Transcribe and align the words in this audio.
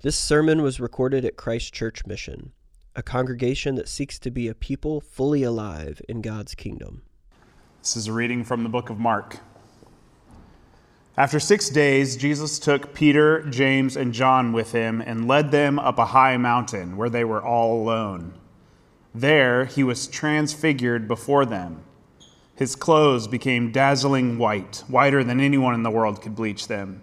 This 0.00 0.16
sermon 0.16 0.62
was 0.62 0.78
recorded 0.78 1.24
at 1.24 1.36
Christ 1.36 1.74
Church 1.74 2.06
Mission, 2.06 2.52
a 2.94 3.02
congregation 3.02 3.74
that 3.74 3.88
seeks 3.88 4.16
to 4.20 4.30
be 4.30 4.46
a 4.46 4.54
people 4.54 5.00
fully 5.00 5.42
alive 5.42 6.00
in 6.08 6.22
God's 6.22 6.54
kingdom. 6.54 7.02
This 7.80 7.96
is 7.96 8.06
a 8.06 8.12
reading 8.12 8.44
from 8.44 8.62
the 8.62 8.68
book 8.68 8.90
of 8.90 9.00
Mark. 9.00 9.38
After 11.16 11.40
six 11.40 11.68
days, 11.68 12.16
Jesus 12.16 12.60
took 12.60 12.94
Peter, 12.94 13.42
James, 13.50 13.96
and 13.96 14.14
John 14.14 14.52
with 14.52 14.70
him 14.70 15.00
and 15.00 15.26
led 15.26 15.50
them 15.50 15.80
up 15.80 15.98
a 15.98 16.04
high 16.04 16.36
mountain 16.36 16.96
where 16.96 17.10
they 17.10 17.24
were 17.24 17.44
all 17.44 17.82
alone. 17.82 18.34
There 19.12 19.64
he 19.64 19.82
was 19.82 20.06
transfigured 20.06 21.08
before 21.08 21.44
them. 21.44 21.82
His 22.54 22.76
clothes 22.76 23.26
became 23.26 23.72
dazzling 23.72 24.38
white, 24.38 24.84
whiter 24.86 25.24
than 25.24 25.40
anyone 25.40 25.74
in 25.74 25.82
the 25.82 25.90
world 25.90 26.22
could 26.22 26.36
bleach 26.36 26.68
them. 26.68 27.02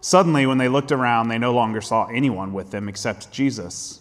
Suddenly, 0.00 0.46
when 0.46 0.58
they 0.58 0.68
looked 0.68 0.92
around, 0.92 1.28
they 1.28 1.38
no 1.38 1.52
longer 1.52 1.80
saw 1.80 2.06
anyone 2.06 2.52
with 2.52 2.70
them 2.70 2.88
except 2.88 3.32
Jesus. 3.32 4.00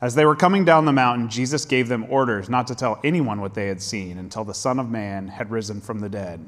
As 0.00 0.14
they 0.14 0.24
were 0.24 0.36
coming 0.36 0.64
down 0.64 0.84
the 0.84 0.92
mountain, 0.92 1.28
Jesus 1.28 1.64
gave 1.64 1.88
them 1.88 2.06
orders 2.08 2.48
not 2.48 2.68
to 2.68 2.74
tell 2.74 3.00
anyone 3.02 3.40
what 3.40 3.54
they 3.54 3.66
had 3.66 3.82
seen 3.82 4.16
until 4.16 4.44
the 4.44 4.54
Son 4.54 4.78
of 4.78 4.88
Man 4.88 5.28
had 5.28 5.50
risen 5.50 5.80
from 5.80 5.98
the 5.98 6.08
dead. 6.08 6.40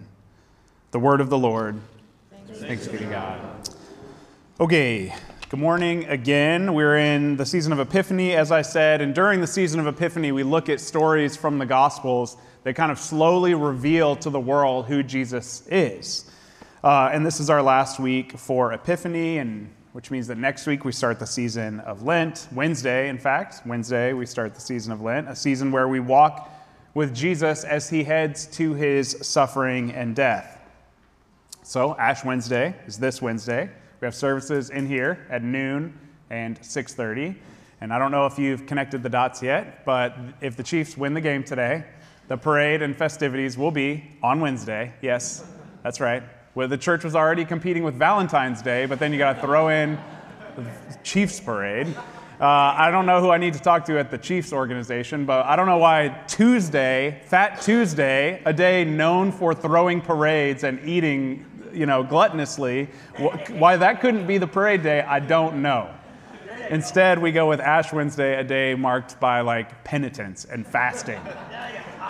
The 0.92 1.00
word 1.00 1.20
of 1.20 1.30
the 1.30 1.38
Lord. 1.38 1.80
Thanks, 2.52 2.86
be 2.86 2.98
to 2.98 3.04
God. 3.04 3.40
Okay, 4.60 5.14
good 5.48 5.58
morning 5.60 6.04
again. 6.04 6.74
We're 6.74 6.98
in 6.98 7.36
the 7.36 7.46
season 7.46 7.72
of 7.72 7.80
Epiphany, 7.80 8.34
as 8.34 8.52
I 8.52 8.62
said, 8.62 9.00
and 9.00 9.14
during 9.14 9.40
the 9.40 9.46
season 9.46 9.80
of 9.80 9.86
Epiphany, 9.86 10.30
we 10.30 10.44
look 10.44 10.68
at 10.68 10.80
stories 10.80 11.36
from 11.36 11.58
the 11.58 11.66
Gospels 11.66 12.36
that 12.62 12.74
kind 12.74 12.92
of 12.92 12.98
slowly 12.98 13.54
reveal 13.54 14.14
to 14.16 14.30
the 14.30 14.40
world 14.40 14.86
who 14.86 15.02
Jesus 15.02 15.66
is. 15.68 16.30
Uh, 16.82 17.10
and 17.12 17.26
this 17.26 17.40
is 17.40 17.50
our 17.50 17.62
last 17.62 18.00
week 18.00 18.38
for 18.38 18.72
Epiphany, 18.72 19.36
and 19.36 19.70
which 19.92 20.10
means 20.10 20.26
that 20.26 20.38
next 20.38 20.66
week 20.66 20.82
we 20.82 20.92
start 20.92 21.18
the 21.18 21.26
season 21.26 21.78
of 21.80 22.04
Lent. 22.04 22.48
Wednesday, 22.52 23.10
in 23.10 23.18
fact, 23.18 23.60
Wednesday 23.66 24.14
we 24.14 24.24
start 24.24 24.54
the 24.54 24.62
season 24.62 24.90
of 24.90 25.02
Lent, 25.02 25.28
a 25.28 25.36
season 25.36 25.72
where 25.72 25.88
we 25.88 26.00
walk 26.00 26.50
with 26.94 27.14
Jesus 27.14 27.64
as 27.64 27.90
he 27.90 28.02
heads 28.02 28.46
to 28.46 28.72
his 28.72 29.14
suffering 29.20 29.90
and 29.92 30.16
death. 30.16 30.58
So, 31.62 31.94
Ash 31.98 32.24
Wednesday 32.24 32.74
is 32.86 32.96
this 32.96 33.20
Wednesday. 33.20 33.68
We 34.00 34.06
have 34.06 34.14
services 34.14 34.70
in 34.70 34.86
here 34.86 35.26
at 35.28 35.42
noon 35.42 35.98
and 36.30 36.58
6:30. 36.64 37.36
And 37.82 37.92
I 37.92 37.98
don't 37.98 38.10
know 38.10 38.24
if 38.24 38.38
you've 38.38 38.64
connected 38.64 39.02
the 39.02 39.10
dots 39.10 39.42
yet, 39.42 39.84
but 39.84 40.16
if 40.40 40.56
the 40.56 40.62
Chiefs 40.62 40.96
win 40.96 41.12
the 41.12 41.20
game 41.20 41.44
today, 41.44 41.84
the 42.28 42.38
parade 42.38 42.80
and 42.80 42.96
festivities 42.96 43.58
will 43.58 43.70
be 43.70 44.12
on 44.22 44.40
Wednesday. 44.40 44.94
Yes, 45.02 45.44
that's 45.82 46.00
right 46.00 46.22
where 46.54 46.66
the 46.66 46.78
church 46.78 47.04
was 47.04 47.14
already 47.14 47.44
competing 47.44 47.84
with 47.84 47.94
Valentine's 47.94 48.62
Day, 48.62 48.86
but 48.86 48.98
then 48.98 49.12
you 49.12 49.18
got 49.18 49.34
to 49.34 49.40
throw 49.40 49.68
in 49.68 49.98
the 50.56 50.64
Chiefs 51.02 51.40
parade. 51.40 51.86
Uh, 52.40 52.74
I 52.76 52.90
don't 52.90 53.04
know 53.04 53.20
who 53.20 53.30
I 53.30 53.36
need 53.36 53.52
to 53.52 53.60
talk 53.60 53.84
to 53.84 53.98
at 53.98 54.10
the 54.10 54.18
Chiefs 54.18 54.52
organization, 54.52 55.26
but 55.26 55.44
I 55.44 55.56
don't 55.56 55.66
know 55.66 55.78
why 55.78 56.08
Tuesday, 56.26 57.20
Fat 57.26 57.60
Tuesday, 57.60 58.42
a 58.46 58.52
day 58.52 58.84
known 58.84 59.30
for 59.30 59.54
throwing 59.54 60.00
parades 60.00 60.64
and 60.64 60.80
eating, 60.88 61.44
you 61.72 61.86
know, 61.86 62.02
gluttonously, 62.02 62.88
why 63.58 63.76
that 63.76 64.00
couldn't 64.00 64.26
be 64.26 64.38
the 64.38 64.46
parade 64.46 64.82
day, 64.82 65.02
I 65.02 65.20
don't 65.20 65.60
know. 65.60 65.94
Instead, 66.70 67.18
we 67.18 67.30
go 67.30 67.48
with 67.48 67.60
Ash 67.60 67.92
Wednesday, 67.92 68.38
a 68.38 68.44
day 68.44 68.74
marked 68.74 69.20
by 69.20 69.40
like 69.42 69.84
penitence 69.84 70.46
and 70.46 70.66
fasting. 70.66 71.20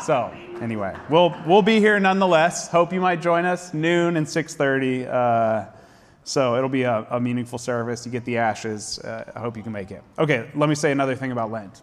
So, 0.03 0.35
anyway, 0.61 0.97
we'll, 1.09 1.37
we'll 1.47 1.63
be 1.63 1.79
here 1.79 2.01
nonetheless. 2.01 2.69
Hope 2.69 2.93
you 2.93 3.01
might 3.01 3.21
join 3.21 3.45
us 3.45 3.75
noon 3.75 4.17
and 4.17 4.27
6.30. 4.27 5.07
Uh, 5.07 5.71
so 6.25 6.57
it'll 6.57 6.69
be 6.69 6.83
a, 6.83 7.07
a, 7.11 7.21
meaningful 7.21 7.59
service. 7.59 8.07
You 8.07 8.13
get 8.13 8.25
the 8.25 8.39
ashes. 8.39 8.99
Uh, 8.99 9.31
I 9.35 9.41
hope 9.41 9.57
you 9.57 9.63
can 9.63 9.73
make 9.73 9.91
it. 9.91 10.03
Okay, 10.19 10.49
let 10.55 10.69
me 10.69 10.75
say 10.75 10.93
another 10.93 11.15
thing 11.17 11.33
about 11.33 11.51
Lent. 11.51 11.83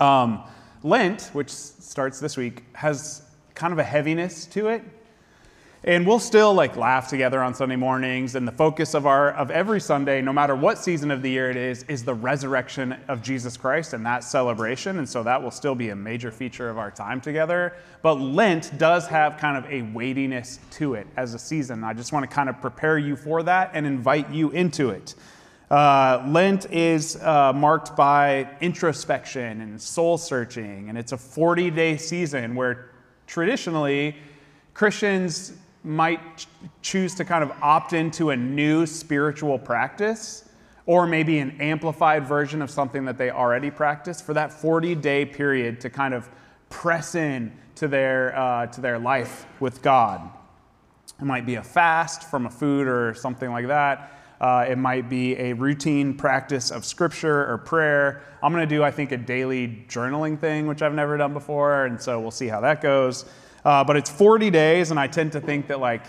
Um, 0.00 0.42
Lent, 0.82 1.30
which 1.32 1.50
starts 1.50 2.20
this 2.20 2.36
week, 2.36 2.64
has 2.74 3.22
kind 3.54 3.72
of 3.72 3.78
a 3.78 3.84
heaviness 3.84 4.46
to 4.46 4.68
it. 4.68 4.82
And 5.84 6.06
we'll 6.06 6.20
still 6.20 6.54
like 6.54 6.76
laugh 6.76 7.08
together 7.08 7.42
on 7.42 7.54
Sunday 7.54 7.74
mornings. 7.74 8.36
And 8.36 8.46
the 8.46 8.52
focus 8.52 8.94
of 8.94 9.04
our 9.04 9.32
of 9.32 9.50
every 9.50 9.80
Sunday, 9.80 10.22
no 10.22 10.32
matter 10.32 10.54
what 10.54 10.78
season 10.78 11.10
of 11.10 11.22
the 11.22 11.30
year 11.30 11.50
it 11.50 11.56
is, 11.56 11.82
is 11.88 12.04
the 12.04 12.14
resurrection 12.14 12.92
of 13.08 13.20
Jesus 13.20 13.56
Christ 13.56 13.92
and 13.92 14.06
that 14.06 14.22
celebration. 14.22 14.98
And 14.98 15.08
so 15.08 15.24
that 15.24 15.42
will 15.42 15.50
still 15.50 15.74
be 15.74 15.88
a 15.88 15.96
major 15.96 16.30
feature 16.30 16.70
of 16.70 16.78
our 16.78 16.92
time 16.92 17.20
together. 17.20 17.74
But 18.00 18.14
Lent 18.20 18.78
does 18.78 19.08
have 19.08 19.38
kind 19.38 19.56
of 19.56 19.68
a 19.72 19.82
weightiness 19.92 20.60
to 20.72 20.94
it 20.94 21.08
as 21.16 21.34
a 21.34 21.38
season. 21.38 21.82
I 21.82 21.94
just 21.94 22.12
want 22.12 22.30
to 22.30 22.32
kind 22.32 22.48
of 22.48 22.60
prepare 22.60 22.96
you 22.96 23.16
for 23.16 23.42
that 23.42 23.72
and 23.74 23.84
invite 23.84 24.30
you 24.30 24.50
into 24.50 24.90
it. 24.90 25.16
Uh, 25.68 26.22
Lent 26.28 26.70
is 26.70 27.16
uh, 27.16 27.52
marked 27.52 27.96
by 27.96 28.48
introspection 28.60 29.60
and 29.60 29.80
soul 29.80 30.16
searching, 30.16 30.90
and 30.90 30.96
it's 30.96 31.10
a 31.10 31.16
40 31.16 31.70
day 31.72 31.96
season 31.96 32.54
where 32.54 32.90
traditionally 33.26 34.14
Christians 34.74 35.54
might 35.84 36.46
choose 36.80 37.14
to 37.16 37.24
kind 37.24 37.42
of 37.42 37.50
opt 37.62 37.92
into 37.92 38.30
a 38.30 38.36
new 38.36 38.86
spiritual 38.86 39.58
practice 39.58 40.48
or 40.86 41.06
maybe 41.06 41.38
an 41.38 41.60
amplified 41.60 42.26
version 42.26 42.62
of 42.62 42.70
something 42.70 43.04
that 43.04 43.18
they 43.18 43.30
already 43.30 43.70
practice 43.70 44.20
for 44.20 44.34
that 44.34 44.52
40 44.52 44.94
day 44.96 45.24
period 45.24 45.80
to 45.80 45.90
kind 45.90 46.14
of 46.14 46.28
press 46.70 47.14
in 47.14 47.52
to 47.76 47.88
their, 47.88 48.36
uh, 48.38 48.66
to 48.66 48.80
their 48.80 48.98
life 48.98 49.46
with 49.60 49.82
God. 49.82 50.30
It 51.20 51.24
might 51.24 51.46
be 51.46 51.56
a 51.56 51.62
fast 51.62 52.24
from 52.24 52.46
a 52.46 52.50
food 52.50 52.88
or 52.88 53.14
something 53.14 53.50
like 53.50 53.68
that. 53.68 54.18
Uh, 54.40 54.66
it 54.68 54.76
might 54.76 55.08
be 55.08 55.36
a 55.38 55.52
routine 55.52 56.14
practice 56.16 56.72
of 56.72 56.84
scripture 56.84 57.48
or 57.48 57.58
prayer. 57.58 58.22
I'm 58.42 58.52
going 58.52 58.68
to 58.68 58.74
do, 58.74 58.82
I 58.82 58.90
think, 58.90 59.12
a 59.12 59.16
daily 59.16 59.84
journaling 59.88 60.36
thing, 60.36 60.66
which 60.66 60.82
I've 60.82 60.94
never 60.94 61.16
done 61.16 61.32
before, 61.32 61.84
and 61.84 62.00
so 62.00 62.18
we'll 62.18 62.32
see 62.32 62.48
how 62.48 62.60
that 62.62 62.80
goes. 62.80 63.24
Uh, 63.64 63.84
but 63.84 63.96
it's 63.96 64.10
40 64.10 64.50
days, 64.50 64.90
and 64.90 64.98
I 64.98 65.06
tend 65.06 65.32
to 65.32 65.40
think 65.40 65.68
that, 65.68 65.80
like, 65.80 66.04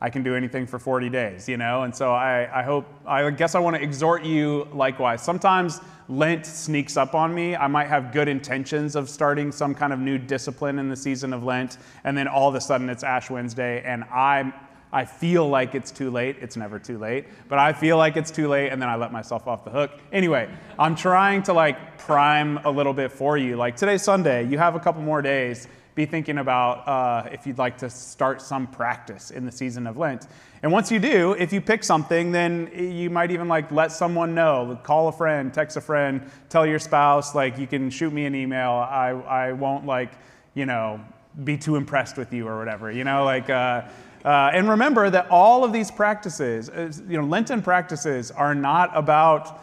I 0.00 0.10
can 0.10 0.22
do 0.22 0.36
anything 0.36 0.66
for 0.66 0.78
40 0.78 1.08
days, 1.08 1.48
you 1.48 1.56
know? 1.56 1.82
And 1.82 1.94
so 1.94 2.12
I, 2.12 2.60
I 2.60 2.62
hope, 2.62 2.86
I 3.06 3.30
guess 3.30 3.54
I 3.54 3.58
want 3.58 3.76
to 3.76 3.82
exhort 3.82 4.24
you 4.24 4.68
likewise. 4.72 5.22
Sometimes 5.22 5.80
Lent 6.08 6.46
sneaks 6.46 6.96
up 6.96 7.14
on 7.14 7.34
me. 7.34 7.56
I 7.56 7.66
might 7.66 7.88
have 7.88 8.12
good 8.12 8.28
intentions 8.28 8.94
of 8.94 9.10
starting 9.10 9.50
some 9.50 9.74
kind 9.74 9.92
of 9.92 9.98
new 9.98 10.16
discipline 10.16 10.78
in 10.78 10.88
the 10.88 10.96
season 10.96 11.32
of 11.32 11.42
Lent, 11.42 11.78
and 12.04 12.16
then 12.16 12.28
all 12.28 12.48
of 12.48 12.54
a 12.54 12.60
sudden 12.60 12.88
it's 12.88 13.02
Ash 13.02 13.28
Wednesday, 13.28 13.82
and 13.84 14.04
I'm 14.04 14.52
I 14.90 15.04
feel 15.04 15.46
like 15.46 15.74
it's 15.74 15.90
too 15.90 16.10
late. 16.10 16.36
It's 16.40 16.56
never 16.56 16.78
too 16.78 16.98
late, 16.98 17.26
but 17.48 17.58
I 17.58 17.74
feel 17.74 17.98
like 17.98 18.16
it's 18.16 18.30
too 18.30 18.48
late 18.48 18.70
and 18.70 18.80
then 18.80 18.88
I 18.88 18.96
let 18.96 19.12
myself 19.12 19.46
off 19.46 19.62
the 19.64 19.70
hook. 19.70 19.90
Anyway, 20.12 20.48
I'm 20.78 20.96
trying 20.96 21.42
to 21.44 21.52
like 21.52 21.98
prime 21.98 22.58
a 22.64 22.70
little 22.70 22.94
bit 22.94 23.12
for 23.12 23.36
you. 23.36 23.56
Like 23.56 23.76
today's 23.76 24.02
Sunday, 24.02 24.46
you 24.46 24.56
have 24.56 24.76
a 24.76 24.80
couple 24.80 25.02
more 25.02 25.20
days 25.20 25.68
be 25.98 26.06
thinking 26.06 26.38
about 26.38 26.86
uh, 26.86 27.28
if 27.32 27.44
you'd 27.44 27.58
like 27.58 27.76
to 27.76 27.90
start 27.90 28.40
some 28.40 28.68
practice 28.68 29.32
in 29.32 29.44
the 29.44 29.50
season 29.50 29.84
of 29.84 29.96
Lent. 29.96 30.28
And 30.62 30.70
once 30.70 30.92
you 30.92 31.00
do, 31.00 31.32
if 31.32 31.52
you 31.52 31.60
pick 31.60 31.82
something, 31.82 32.30
then 32.30 32.70
you 32.72 33.10
might 33.10 33.32
even 33.32 33.48
like 33.48 33.72
let 33.72 33.90
someone 33.90 34.32
know, 34.32 34.78
call 34.84 35.08
a 35.08 35.12
friend, 35.12 35.52
text 35.52 35.76
a 35.76 35.80
friend, 35.80 36.30
tell 36.50 36.64
your 36.64 36.78
spouse, 36.78 37.34
like 37.34 37.58
you 37.58 37.66
can 37.66 37.90
shoot 37.90 38.12
me 38.12 38.26
an 38.26 38.36
email. 38.36 38.70
I, 38.70 39.08
I 39.08 39.52
won't 39.52 39.86
like, 39.86 40.12
you 40.54 40.66
know, 40.66 41.00
be 41.42 41.58
too 41.58 41.74
impressed 41.74 42.16
with 42.16 42.32
you 42.32 42.46
or 42.46 42.58
whatever, 42.58 42.92
you 42.92 43.02
know, 43.02 43.24
like, 43.24 43.50
uh, 43.50 43.82
uh, 44.24 44.50
and 44.54 44.68
remember 44.68 45.10
that 45.10 45.28
all 45.30 45.64
of 45.64 45.72
these 45.72 45.90
practices, 45.90 46.70
you 47.08 47.20
know, 47.20 47.26
Lenten 47.26 47.60
practices 47.60 48.30
are 48.30 48.54
not 48.54 48.96
about 48.96 49.60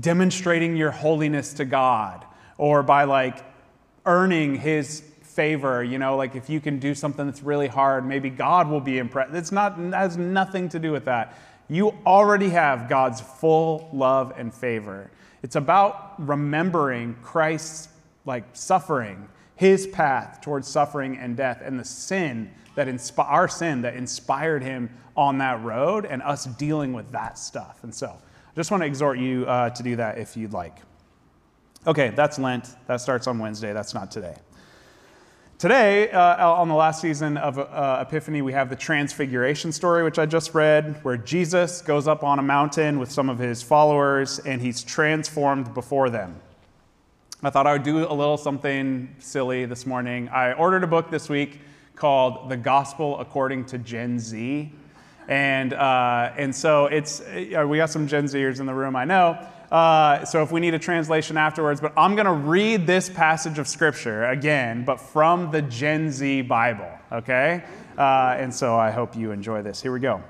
demonstrating 0.00 0.76
your 0.76 0.90
holiness 0.90 1.54
to 1.54 1.64
God 1.64 2.26
or 2.58 2.82
by 2.82 3.04
like 3.04 3.42
earning 4.04 4.54
his 4.54 5.02
favor, 5.36 5.84
you 5.84 5.98
know, 5.98 6.16
like 6.16 6.34
if 6.34 6.48
you 6.48 6.60
can 6.60 6.78
do 6.78 6.94
something 6.94 7.26
that's 7.26 7.42
really 7.42 7.68
hard, 7.68 8.06
maybe 8.06 8.30
God 8.30 8.68
will 8.68 8.80
be 8.80 8.96
impressed. 8.96 9.34
It's 9.34 9.52
not 9.52 9.78
it 9.78 9.92
has 9.92 10.16
nothing 10.16 10.70
to 10.70 10.78
do 10.78 10.90
with 10.90 11.04
that. 11.04 11.38
You 11.68 11.94
already 12.06 12.48
have 12.48 12.88
God's 12.88 13.20
full 13.20 13.90
love 13.92 14.32
and 14.36 14.52
favor. 14.52 15.10
It's 15.42 15.56
about 15.56 16.14
remembering 16.18 17.16
Christ's 17.22 17.88
like 18.24 18.44
suffering, 18.54 19.28
his 19.54 19.86
path 19.86 20.40
towards 20.40 20.66
suffering 20.66 21.18
and 21.18 21.36
death 21.36 21.60
and 21.62 21.78
the 21.78 21.84
sin 21.84 22.50
that 22.74 22.88
inspi- 22.88 23.30
our 23.30 23.46
sin 23.46 23.82
that 23.82 23.94
inspired 23.94 24.62
him 24.62 24.90
on 25.16 25.38
that 25.38 25.62
road 25.62 26.06
and 26.06 26.22
us 26.22 26.46
dealing 26.46 26.92
with 26.92 27.12
that 27.12 27.38
stuff. 27.38 27.78
And 27.82 27.94
so 27.94 28.08
I 28.08 28.54
Just 28.54 28.70
want 28.70 28.82
to 28.82 28.86
exhort 28.86 29.18
you 29.18 29.44
uh, 29.44 29.70
to 29.70 29.82
do 29.82 29.96
that 29.96 30.18
if 30.18 30.36
you'd 30.36 30.52
like. 30.52 30.78
Okay, 31.86 32.10
that's 32.10 32.38
Lent. 32.38 32.74
That 32.86 33.00
starts 33.00 33.26
on 33.26 33.38
Wednesday. 33.38 33.72
That's 33.72 33.94
not 33.94 34.10
today. 34.10 34.34
Today, 35.58 36.10
uh, 36.10 36.52
on 36.52 36.68
the 36.68 36.74
last 36.74 37.00
season 37.00 37.38
of 37.38 37.58
uh, 37.58 38.04
Epiphany, 38.06 38.42
we 38.42 38.52
have 38.52 38.68
the 38.68 38.76
Transfiguration 38.76 39.72
story, 39.72 40.04
which 40.04 40.18
I 40.18 40.26
just 40.26 40.52
read, 40.52 41.02
where 41.02 41.16
Jesus 41.16 41.80
goes 41.80 42.06
up 42.06 42.22
on 42.22 42.38
a 42.38 42.42
mountain 42.42 42.98
with 42.98 43.10
some 43.10 43.30
of 43.30 43.38
his 43.38 43.62
followers 43.62 44.38
and 44.40 44.60
he's 44.60 44.82
transformed 44.82 45.72
before 45.72 46.10
them. 46.10 46.38
I 47.42 47.48
thought 47.48 47.66
I 47.66 47.72
would 47.72 47.84
do 47.84 48.06
a 48.06 48.12
little 48.12 48.36
something 48.36 49.16
silly 49.18 49.64
this 49.64 49.86
morning. 49.86 50.28
I 50.28 50.52
ordered 50.52 50.84
a 50.84 50.86
book 50.86 51.10
this 51.10 51.30
week 51.30 51.62
called 51.94 52.50
The 52.50 52.58
Gospel 52.58 53.18
According 53.18 53.64
to 53.66 53.78
Gen 53.78 54.18
Z. 54.18 54.70
And, 55.26 55.72
uh, 55.72 56.34
and 56.36 56.54
so 56.54 56.84
it's, 56.84 57.22
uh, 57.22 57.64
we 57.66 57.78
got 57.78 57.88
some 57.88 58.06
Gen 58.06 58.26
Zers 58.26 58.60
in 58.60 58.66
the 58.66 58.74
room, 58.74 58.94
I 58.94 59.06
know. 59.06 59.38
Uh, 59.70 60.24
so 60.24 60.42
if 60.42 60.52
we 60.52 60.60
need 60.60 60.74
a 60.74 60.78
translation 60.78 61.36
afterwards, 61.36 61.80
but 61.80 61.92
I'm 61.96 62.14
going 62.14 62.26
to 62.26 62.32
read 62.32 62.86
this 62.86 63.08
passage 63.08 63.58
of 63.58 63.66
scripture 63.66 64.24
again, 64.26 64.84
but 64.84 65.00
from 65.00 65.50
the 65.50 65.62
Gen 65.62 66.10
Z 66.12 66.42
Bible, 66.42 66.90
okay? 67.10 67.64
Uh, 67.98 68.36
and 68.38 68.54
so 68.54 68.76
I 68.76 68.90
hope 68.90 69.16
you 69.16 69.32
enjoy 69.32 69.62
this. 69.62 69.82
Here 69.82 69.92
we 69.92 70.00
go. 70.00 70.22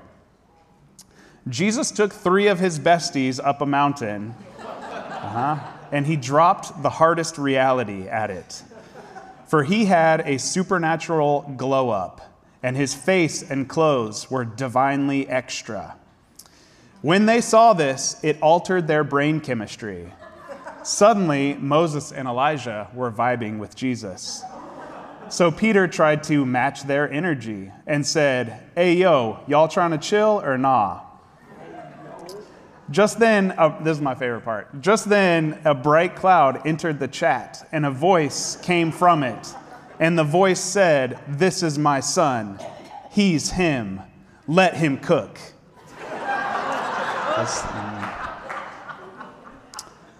Jesus 1.49 1.91
took 1.91 2.11
three 2.11 2.47
of 2.47 2.59
his 2.59 2.79
besties 2.79 3.39
up 3.43 3.61
a 3.61 3.65
mountain, 3.65 4.33
uh-huh, 4.59 5.57
and 5.91 6.05
he 6.05 6.15
dropped 6.15 6.81
the 6.81 6.89
hardest 6.89 7.37
reality 7.37 8.07
at 8.07 8.29
it. 8.31 8.63
For 9.47 9.63
he 9.63 9.85
had 9.85 10.21
a 10.21 10.39
supernatural 10.39 11.53
glow 11.55 11.89
up, 11.89 12.21
and 12.63 12.75
his 12.75 12.93
face 12.93 13.49
and 13.49 13.69
clothes 13.69 14.29
were 14.29 14.43
divinely 14.43 15.27
extra. 15.29 15.95
When 17.01 17.27
they 17.27 17.41
saw 17.41 17.73
this, 17.73 18.19
it 18.23 18.41
altered 18.41 18.87
their 18.87 19.03
brain 19.03 19.39
chemistry. 19.39 20.11
Suddenly, 20.83 21.53
Moses 21.55 22.11
and 22.11 22.27
Elijah 22.27 22.89
were 22.93 23.11
vibing 23.11 23.59
with 23.59 23.75
Jesus. 23.75 24.43
So 25.29 25.51
Peter 25.51 25.87
tried 25.87 26.23
to 26.23 26.45
match 26.45 26.83
their 26.83 27.11
energy 27.11 27.71
and 27.85 28.05
said, 28.05 28.63
Hey, 28.73 28.93
yo, 28.95 29.41
y'all 29.47 29.67
trying 29.67 29.91
to 29.91 29.97
chill 29.97 30.41
or 30.43 30.57
nah? 30.57 31.01
Just 32.89 33.19
then, 33.19 33.53
uh, 33.57 33.77
this 33.83 33.97
is 33.97 34.01
my 34.01 34.15
favorite 34.15 34.45
part. 34.45 34.81
Just 34.81 35.09
then, 35.09 35.59
a 35.65 35.75
bright 35.75 36.15
cloud 36.15 36.65
entered 36.65 36.99
the 36.99 37.07
chat, 37.09 37.67
and 37.73 37.85
a 37.85 37.91
voice 37.91 38.55
came 38.61 38.93
from 38.93 39.23
it. 39.23 39.53
And 39.99 40.17
the 40.17 40.23
voice 40.23 40.61
said, 40.61 41.19
This 41.27 41.61
is 41.61 41.77
my 41.77 41.99
son. 41.99 42.59
He's 43.11 43.51
him. 43.51 44.01
Let 44.47 44.75
him 44.75 44.97
cook. 44.97 45.37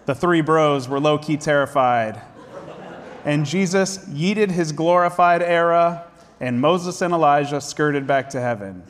The 0.06 0.16
three 0.16 0.42
bros 0.42 0.88
were 0.88 1.00
low 1.00 1.18
key 1.18 1.38
terrified. 1.38 2.22
And 3.26 3.46
Jesus 3.46 3.98
yeeted 4.06 4.52
his 4.52 4.72
glorified 4.72 5.42
era, 5.42 6.06
and 6.40 6.62
Moses 6.62 7.02
and 7.02 7.14
Elijah 7.14 7.60
skirted 7.60 8.08
back 8.08 8.30
to 8.30 8.40
heaven. 8.40 8.84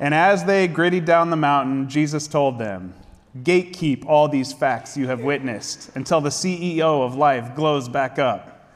And 0.00 0.12
as 0.12 0.44
they 0.44 0.66
gritted 0.66 1.04
down 1.04 1.30
the 1.30 1.36
mountain, 1.36 1.88
Jesus 1.88 2.26
told 2.26 2.58
them, 2.58 2.94
Gatekeep 3.38 4.04
all 4.06 4.28
these 4.28 4.52
facts 4.52 4.96
you 4.96 5.06
have 5.06 5.20
witnessed 5.20 5.90
until 5.94 6.20
the 6.20 6.30
CEO 6.30 7.04
of 7.04 7.14
life 7.14 7.54
glows 7.54 7.88
back 7.88 8.18
up. 8.18 8.74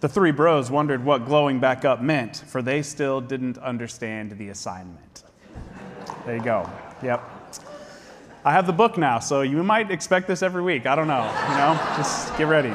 The 0.00 0.08
three 0.08 0.30
bros 0.30 0.70
wondered 0.70 1.04
what 1.04 1.26
glowing 1.26 1.60
back 1.60 1.84
up 1.84 2.00
meant, 2.00 2.36
for 2.46 2.62
they 2.62 2.82
still 2.82 3.20
didn't 3.20 3.58
understand 3.58 4.38
the 4.38 4.50
assignment. 4.50 5.24
There 6.26 6.36
you 6.36 6.42
go. 6.42 6.70
Yep. 7.02 7.33
I 8.46 8.52
have 8.52 8.66
the 8.66 8.74
book 8.74 8.98
now, 8.98 9.20
so 9.20 9.40
you 9.40 9.62
might 9.62 9.90
expect 9.90 10.28
this 10.28 10.42
every 10.42 10.60
week. 10.60 10.84
I 10.84 10.94
don't 10.94 11.08
know. 11.08 11.24
You 11.48 11.56
know, 11.56 11.80
just 11.96 12.36
get 12.36 12.46
ready. 12.46 12.74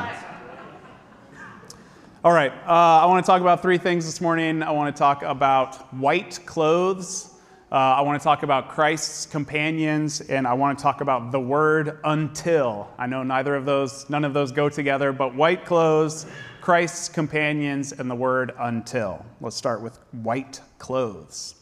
All 2.24 2.32
right, 2.32 2.52
uh, 2.52 3.04
I 3.04 3.06
want 3.06 3.24
to 3.24 3.28
talk 3.28 3.42
about 3.42 3.62
three 3.62 3.78
things 3.78 4.04
this 4.04 4.20
morning. 4.20 4.64
I 4.64 4.72
want 4.72 4.96
to 4.96 5.00
talk 5.00 5.22
about 5.22 5.94
white 5.94 6.40
clothes. 6.48 7.36
Uh, 7.72 7.76
I 7.76 8.02
want 8.02 8.20
to 8.20 8.24
talk 8.24 8.42
about 8.42 8.70
Christ's 8.70 9.28
companions, 9.28 10.22
and 10.22 10.48
I 10.48 10.54
want 10.54 10.80
to 10.80 10.82
talk 10.82 11.02
about 11.02 11.32
the 11.32 11.40
word 11.40 12.00
until. 12.04 12.90
I 12.98 13.06
know 13.06 13.22
neither 13.22 13.54
of 13.54 13.66
those, 13.66 14.10
none 14.10 14.26
of 14.26 14.34
those 14.34 14.52
go 14.52 14.70
together, 14.70 15.12
but 15.14 15.36
white 15.36 15.66
clothes, 15.66 16.26
Christ's 16.62 17.10
companions, 17.10 17.92
and 17.92 18.10
the 18.10 18.16
word 18.16 18.54
until. 18.58 19.24
Let's 19.40 19.56
start 19.56 19.84
with 19.84 20.00
white 20.14 20.62
clothes. 20.80 21.59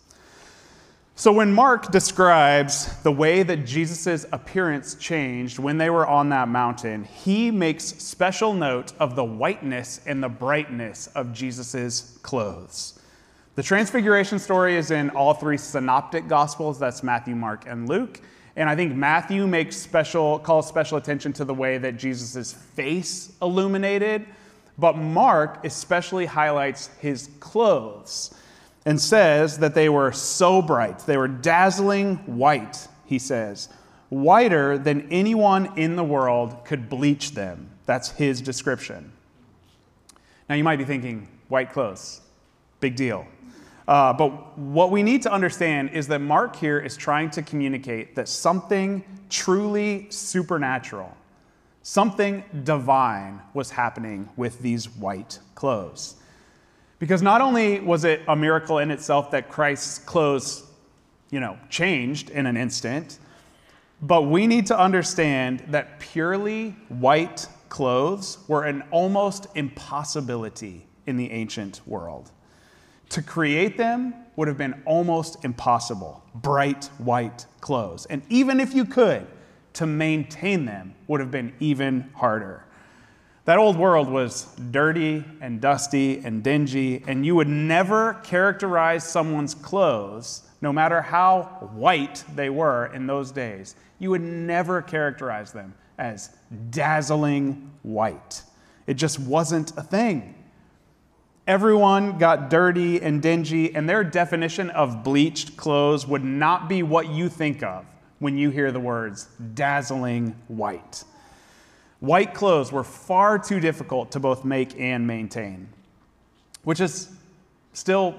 So, 1.20 1.32
when 1.32 1.52
Mark 1.52 1.92
describes 1.92 2.96
the 3.02 3.12
way 3.12 3.42
that 3.42 3.66
Jesus' 3.66 4.28
appearance 4.32 4.94
changed 4.94 5.58
when 5.58 5.80
they 5.80 5.90
were 5.90 6.06
on 6.06 6.30
that 6.30 6.48
mountain, 6.48 7.06
he 7.06 7.50
makes 7.50 7.86
special 7.86 8.54
note 8.54 8.94
of 9.00 9.16
the 9.16 9.24
whiteness 9.24 10.00
and 10.06 10.22
the 10.22 10.30
brightness 10.30 11.08
of 11.16 11.34
Jesus' 11.34 12.20
clothes. 12.22 13.00
The 13.56 13.64
transfiguration 13.64 14.38
story 14.38 14.78
is 14.78 14.92
in 14.92 15.10
all 15.10 15.34
three 15.34 15.58
synoptic 15.58 16.28
gospels 16.28 16.78
that's 16.78 17.02
Matthew, 17.02 17.34
Mark, 17.34 17.64
and 17.66 17.90
Luke. 17.90 18.22
And 18.56 18.70
I 18.70 18.76
think 18.76 18.96
Matthew 18.96 19.48
makes 19.48 19.76
special, 19.76 20.38
calls 20.38 20.68
special 20.68 21.00
attention 21.00 21.34
to 21.34 21.46
the 21.46 21.54
way 21.54 21.80
that 21.80 21.98
Jesus' 21.98 22.54
face 22.54 23.34
illuminated, 23.42 24.28
but 24.78 24.96
Mark 24.96 25.66
especially 25.66 26.28
highlights 26.28 26.92
his 27.00 27.32
clothes 27.40 28.36
and 28.88 29.02
says 29.02 29.58
that 29.58 29.76
they 29.76 29.90
were 29.90 30.14
so 30.14 30.62
bright. 30.62 31.00
They 31.00 31.18
were 31.18 31.28
dazzling 31.28 32.16
white, 32.26 32.88
he 33.06 33.20
says, 33.20 33.68
whiter 34.08 34.78
than 34.78 35.10
anyone 35.12 35.78
in 35.78 35.98
the 35.98 36.06
world 36.06 36.64
could 36.64 36.88
bleach 36.88 37.32
them. 37.32 37.70
That's 37.86 38.12
his 38.12 38.40
description. 38.40 39.12
Now, 40.48 40.56
you 40.56 40.64
might 40.64 40.78
be 40.78 40.86
thinking, 40.86 41.28
white 41.50 41.74
clothes, 41.74 42.22
big 42.80 42.96
deal. 42.96 43.28
Uh, 43.90 44.14
but 44.14 44.58
what 44.58 44.90
we 44.90 45.04
need 45.04 45.22
to 45.24 45.34
understand 45.34 45.90
is 45.90 46.08
that 46.08 46.20
Mark 46.20 46.56
here 46.56 46.80
is 46.80 46.96
trying 46.96 47.30
to 47.32 47.42
communicate 47.42 48.16
that 48.16 48.30
something 48.30 49.04
truly 49.30 50.08
supernatural, 50.10 51.12
something 51.84 52.42
divine 52.64 53.42
was 53.54 53.70
happening 53.70 54.30
with 54.38 54.62
these 54.62 54.88
white 54.96 55.40
clothes. 55.56 56.16
Because 57.00 57.22
not 57.22 57.42
only 57.42 57.80
was 57.80 58.04
it 58.04 58.22
a 58.28 58.36
miracle 58.36 58.80
in 58.80 58.92
itself 58.92 59.32
that 59.32 59.50
Christ's 59.50 60.00
clothes, 60.00 60.64
you 61.30 61.40
know, 61.40 61.58
changed 61.70 62.30
in 62.30 62.46
an 62.46 62.58
instant, 62.58 63.20
but 64.02 64.24
we 64.24 64.48
need 64.48 64.66
to 64.68 64.80
understand 64.80 65.64
that 65.70 66.00
purely 66.00 66.72
white 66.90 67.48
clothes 67.70 68.40
were 68.48 68.64
an 68.64 68.84
almost 68.92 69.48
impossibility 69.56 70.88
in 71.06 71.18
the 71.18 71.32
ancient 71.32 71.82
world. 71.86 72.32
To 73.10 73.22
create 73.22 73.78
them 73.78 74.14
would 74.36 74.48
have 74.48 74.58
been 74.58 74.82
almost 74.86 75.44
impossible, 75.44 76.24
bright 76.36 76.86
white 76.98 77.46
clothes. 77.62 78.06
And 78.08 78.22
even 78.30 78.60
if 78.60 78.74
you 78.74 78.86
could, 78.86 79.26
to 79.74 79.86
maintain 79.86 80.66
them 80.66 80.96
would 81.08 81.20
have 81.20 81.32
been 81.32 81.54
even 81.60 82.10
harder. 82.16 82.66
That 83.48 83.60
old 83.60 83.78
world 83.78 84.10
was 84.10 84.44
dirty 84.72 85.24
and 85.40 85.62
dusty 85.62 86.20
and 86.20 86.44
dingy, 86.44 87.02
and 87.08 87.26
you 87.26 87.34
would 87.36 87.48
never 87.48 88.16
characterize 88.16 89.06
someone's 89.06 89.56
clothes, 89.56 90.42
no 90.60 90.74
matter 90.74 91.02
how 91.02 91.44
white 91.74 92.26
they 92.36 92.50
were 92.50 92.88
in 92.88 93.08
those 93.08 93.32
days, 93.32 93.78
you 94.00 94.10
would 94.10 94.22
never 94.22 94.82
characterize 94.82 95.54
them 95.54 95.74
as 95.98 96.32
dazzling 96.72 97.72
white. 97.84 98.44
It 98.86 98.96
just 98.96 99.18
wasn't 99.18 99.72
a 99.78 99.82
thing. 99.82 100.36
Everyone 101.48 102.18
got 102.18 102.50
dirty 102.50 103.02
and 103.02 103.22
dingy, 103.22 103.74
and 103.74 103.88
their 103.88 104.04
definition 104.04 104.72
of 104.72 105.06
bleached 105.06 105.56
clothes 105.56 106.06
would 106.06 106.26
not 106.26 106.68
be 106.68 106.84
what 106.84 107.08
you 107.08 107.30
think 107.30 107.64
of 107.64 107.86
when 108.20 108.38
you 108.38 108.50
hear 108.50 108.74
the 108.74 108.80
words 108.82 109.30
dazzling 109.54 110.36
white. 110.50 111.06
White 112.00 112.34
clothes 112.34 112.72
were 112.72 112.84
far 112.84 113.40
too 113.40 113.60
difficult 113.60 114.12
to 114.12 114.20
both 114.20 114.46
make 114.46 114.80
and 114.80 115.08
maintain, 115.08 115.68
which 116.64 116.80
is 116.80 117.10
still 117.74 118.16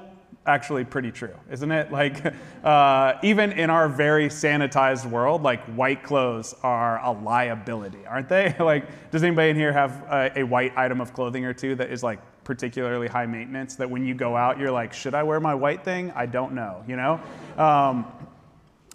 actually 0.49 0.85
pretty 0.85 1.13
true, 1.13 1.35
isn't 1.51 1.71
it? 1.71 1.93
Like, 1.93 2.35
uh, 2.65 3.15
even 3.23 3.53
in 3.53 3.71
our 3.71 3.89
very 3.89 4.29
sanitized 4.29 5.07
world, 5.07 5.43
like 5.43 5.63
white 5.67 6.03
clothes 6.03 6.55
are 6.63 7.05
a 7.05 7.13
liability, 7.13 8.05
aren't 8.07 8.29
they? 8.29 8.57
like, 8.61 9.11
does 9.11 9.23
anybody 9.23 9.51
in 9.51 9.57
here 9.57 9.73
have 9.73 10.03
a, 10.11 10.41
a, 10.41 10.43
white 10.43 10.77
item 10.77 11.01
of 11.01 11.13
clothing 11.13 11.45
or 11.45 11.53
two 11.53 11.75
that 11.77 11.91
is 11.91 12.03
like 12.03 12.19
particularly 12.45 13.07
high 13.07 13.27
maintenance 13.27 13.77
that 13.77 13.89
when 13.89 14.07
you 14.07 14.15
go 14.15 14.37
out, 14.37 14.59
you're 14.59 14.71
like, 14.71 14.93
should 14.93 15.15
I 15.15 15.23
wear 15.23 15.39
my 15.39 15.55
white 15.55 15.85
thing? 15.85 16.11
I 16.17 16.25
don't 16.25 16.53
know, 16.53 16.83
you 16.89 16.97
know? 16.97 17.21
Um, 17.59 18.11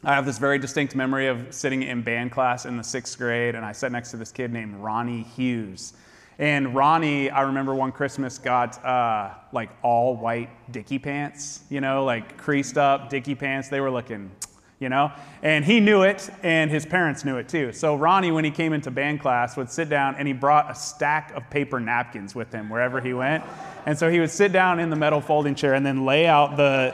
I 0.05 0.15
have 0.15 0.25
this 0.25 0.37
very 0.37 0.59
distinct 0.59 0.97
memory 0.97 1.27
of 1.27 1.53
sitting 1.53 1.81
in 1.81 2.01
band 2.01 2.33
class 2.33 2.65
in 2.65 2.75
the 2.75 2.83
sixth 2.83 3.17
grade, 3.17 3.55
and 3.55 3.63
I 3.63 3.71
sat 3.71 3.93
next 3.93 4.11
to 4.11 4.17
this 4.17 4.33
kid 4.33 4.51
named 4.51 4.75
Ronnie 4.75 5.23
Hughes. 5.23 5.93
And 6.37 6.75
Ronnie, 6.75 7.29
I 7.29 7.43
remember 7.43 7.73
one 7.73 7.93
Christmas 7.93 8.37
got 8.37 8.83
uh, 8.83 9.29
like 9.53 9.69
all 9.81 10.17
white 10.17 10.49
dicky 10.73 10.99
pants, 10.99 11.61
you 11.69 11.79
know, 11.79 12.03
like 12.03 12.37
creased 12.37 12.77
up 12.77 13.09
dicky 13.09 13.33
pants. 13.33 13.69
They 13.69 13.79
were 13.79 13.91
looking, 13.91 14.29
you 14.77 14.89
know? 14.89 15.09
And 15.41 15.63
he 15.63 15.79
knew 15.79 16.01
it, 16.01 16.29
and 16.41 16.69
his 16.69 16.85
parents 16.85 17.23
knew 17.23 17.37
it 17.37 17.47
too. 17.47 17.71
So 17.71 17.95
Ronnie, 17.95 18.33
when 18.33 18.43
he 18.43 18.51
came 18.51 18.73
into 18.73 18.91
band 18.91 19.21
class, 19.21 19.55
would 19.55 19.71
sit 19.71 19.87
down 19.87 20.15
and 20.15 20.27
he 20.27 20.33
brought 20.33 20.69
a 20.69 20.75
stack 20.75 21.31
of 21.33 21.49
paper 21.49 21.79
napkins 21.79 22.35
with 22.35 22.51
him 22.51 22.69
wherever 22.69 22.99
he 22.99 23.13
went. 23.13 23.41
And 23.85 23.97
so 23.97 24.11
he 24.11 24.19
would 24.19 24.31
sit 24.31 24.51
down 24.51 24.81
in 24.81 24.89
the 24.89 24.97
metal 24.97 25.21
folding 25.21 25.55
chair 25.55 25.75
and 25.75 25.85
then 25.85 26.03
lay 26.03 26.27
out 26.27 26.57
the, 26.57 26.93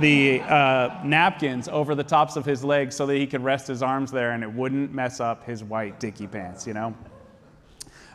the 0.00 0.40
uh, 0.40 1.00
napkins 1.04 1.68
over 1.68 1.94
the 1.94 2.04
tops 2.04 2.36
of 2.36 2.44
his 2.44 2.64
legs 2.64 2.96
so 2.96 3.06
that 3.06 3.16
he 3.16 3.26
could 3.26 3.42
rest 3.42 3.66
his 3.66 3.82
arms 3.82 4.10
there 4.10 4.32
and 4.32 4.42
it 4.42 4.52
wouldn't 4.52 4.92
mess 4.92 5.20
up 5.20 5.44
his 5.44 5.62
white 5.62 6.00
dicky 6.00 6.26
pants, 6.26 6.66
you 6.66 6.74
know? 6.74 6.94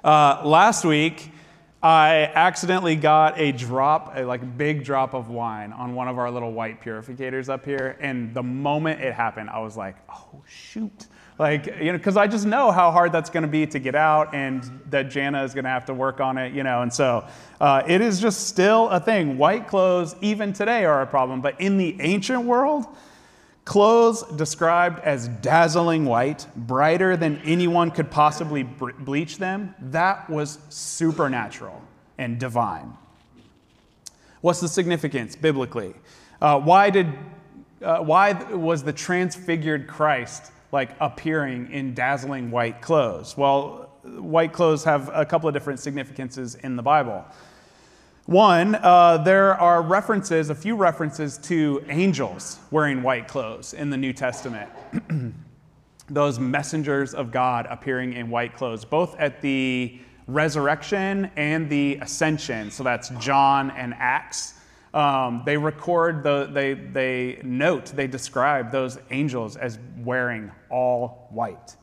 Uh, 0.04 0.42
last 0.46 0.86
week, 0.86 1.32
I 1.82 2.30
accidentally 2.36 2.98
got 2.98 3.40
a 3.40 3.54
drop, 3.54 4.12
a 4.16 4.24
like 4.24 4.58
big 4.58 4.84
drop 4.84 5.14
of 5.14 5.30
wine 5.30 5.72
on 5.72 5.96
one 5.96 6.10
of 6.10 6.18
our 6.18 6.30
little 6.30 6.52
white 6.52 6.82
purificators 6.82 7.48
up 7.48 7.64
here. 7.64 7.98
And 8.02 8.34
the 8.34 8.44
moment 8.44 9.00
it 9.02 9.14
happened, 9.14 9.50
I 9.50 9.60
was 9.60 9.78
like, 9.78 9.96
oh, 10.10 10.42
shoot. 10.46 11.08
Like, 11.38 11.68
you 11.68 11.94
know, 11.94 11.98
because 11.98 12.18
I 12.18 12.28
just 12.28 12.46
know 12.46 12.70
how 12.70 12.92
hard 12.92 13.14
that's 13.14 13.30
going 13.30 13.44
to 13.44 13.50
be 13.50 13.66
to 13.68 13.80
get 13.80 13.96
out 13.96 14.36
and 14.36 14.62
that 14.90 15.10
Jana 15.10 15.42
is 15.46 15.54
going 15.54 15.64
to 15.64 15.70
have 15.70 15.86
to 15.86 15.94
work 15.94 16.20
on 16.20 16.38
it, 16.38 16.52
you 16.54 16.64
know. 16.64 16.82
And 16.82 16.92
so 16.92 17.26
uh, 17.62 17.82
it 17.88 18.02
is 18.02 18.20
just 18.20 18.48
still 18.48 18.90
a 18.90 19.00
thing. 19.00 19.38
White 19.38 19.70
clothes, 19.70 20.18
even 20.20 20.52
today, 20.52 20.84
are 20.84 21.02
a 21.02 21.08
problem. 21.08 21.40
But 21.40 21.62
in 21.62 21.78
the 21.78 21.96
ancient 22.02 22.44
world, 22.44 22.88
Clothes 23.70 24.24
described 24.36 25.00
as 25.02 25.28
dazzling 25.28 26.04
white, 26.06 26.48
brighter 26.56 27.16
than 27.16 27.40
anyone 27.46 27.92
could 27.92 28.10
possibly 28.10 28.64
bleach 28.64 29.38
them, 29.38 29.76
that 29.80 30.28
was 30.28 30.58
supernatural 30.70 31.80
and 32.18 32.40
divine. 32.40 32.92
What's 34.42 34.60
the 34.60 34.68
significance 34.68 35.36
biblically? 35.36 35.94
Uh, 36.42 36.60
why, 36.60 36.90
did, 36.90 37.14
uh, 37.84 38.00
why 38.00 38.34
was 38.52 38.82
the 38.82 38.92
transfigured 38.92 39.86
Christ 39.88 40.52
like 40.72 40.90
appearing 41.00 41.72
in 41.72 41.94
dazzling 41.94 42.50
white 42.50 42.82
clothes? 42.82 43.38
Well, 43.38 43.92
white 44.04 44.52
clothes 44.52 44.84
have 44.86 45.12
a 45.14 45.28
couple 45.28 45.48
of 45.48 45.54
different 45.54 45.80
significances 45.80 46.56
in 46.56 46.76
the 46.76 46.82
Bible. 46.82 47.24
One, 48.30 48.76
uh, 48.76 49.18
there 49.18 49.56
are 49.56 49.82
references, 49.82 50.52
a 50.52 50.56
few 50.56 50.76
references 50.76 51.40
to 51.40 51.84
angels 51.90 52.60
wearing 52.70 53.02
white 53.02 53.28
clothes 53.28 53.74
in 53.74 53.90
the 53.90 53.98
New 53.98 54.14
Testament. 54.14 54.70
Those 56.12 56.38
messengers 56.38 57.16
of 57.16 57.32
God 57.32 57.66
appearing 57.72 58.14
in 58.14 58.30
white 58.30 58.56
clothes, 58.56 58.86
both 58.86 59.16
at 59.18 59.42
the 59.42 60.00
resurrection 60.28 61.32
and 61.38 61.72
the 61.72 61.98
ascension. 62.04 62.70
So 62.70 62.84
that's 62.84 63.10
John 63.18 63.72
and 63.72 63.96
Acts. 63.98 64.54
Um, 64.94 65.42
they 65.44 65.58
record, 65.58 66.22
the, 66.22 66.52
they, 66.54 66.76
they 66.76 67.42
note, 67.44 67.88
they 67.88 68.06
describe 68.06 68.72
those 68.72 69.00
angels 69.10 69.58
as 69.58 69.80
wearing 70.04 70.52
all 70.70 71.30
white. 71.32 71.76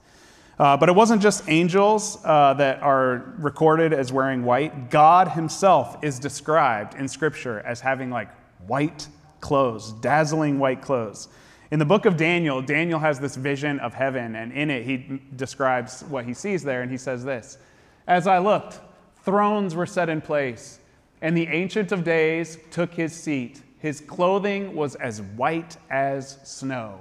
Uh, 0.58 0.76
but 0.76 0.88
it 0.88 0.94
wasn't 0.94 1.20
just 1.20 1.46
angels 1.48 2.18
uh, 2.24 2.54
that 2.54 2.82
are 2.82 3.34
recorded 3.38 3.92
as 3.92 4.10
wearing 4.10 4.42
white. 4.42 4.90
God 4.90 5.28
himself 5.28 6.02
is 6.02 6.18
described 6.18 6.94
in 6.94 7.08
Scripture 7.08 7.60
as 7.60 7.80
having 7.80 8.08
like 8.08 8.30
white 8.66 9.06
clothes, 9.40 9.92
dazzling 9.92 10.58
white 10.58 10.80
clothes. 10.80 11.28
In 11.70 11.78
the 11.78 11.84
book 11.84 12.06
of 12.06 12.16
Daniel, 12.16 12.62
Daniel 12.62 12.98
has 13.00 13.20
this 13.20 13.36
vision 13.36 13.80
of 13.80 13.92
heaven, 13.92 14.36
and 14.36 14.52
in 14.52 14.70
it, 14.70 14.84
he 14.84 15.20
describes 15.34 16.02
what 16.04 16.24
he 16.24 16.32
sees 16.32 16.62
there, 16.62 16.82
and 16.82 16.90
he 16.90 16.96
says 16.96 17.24
this 17.24 17.58
As 18.06 18.26
I 18.26 18.38
looked, 18.38 18.80
thrones 19.24 19.74
were 19.74 19.86
set 19.86 20.08
in 20.08 20.20
place, 20.20 20.78
and 21.20 21.36
the 21.36 21.48
Ancient 21.48 21.92
of 21.92 22.02
Days 22.02 22.58
took 22.70 22.94
his 22.94 23.12
seat. 23.12 23.62
His 23.78 24.00
clothing 24.00 24.74
was 24.74 24.94
as 24.94 25.20
white 25.20 25.76
as 25.90 26.38
snow, 26.44 27.00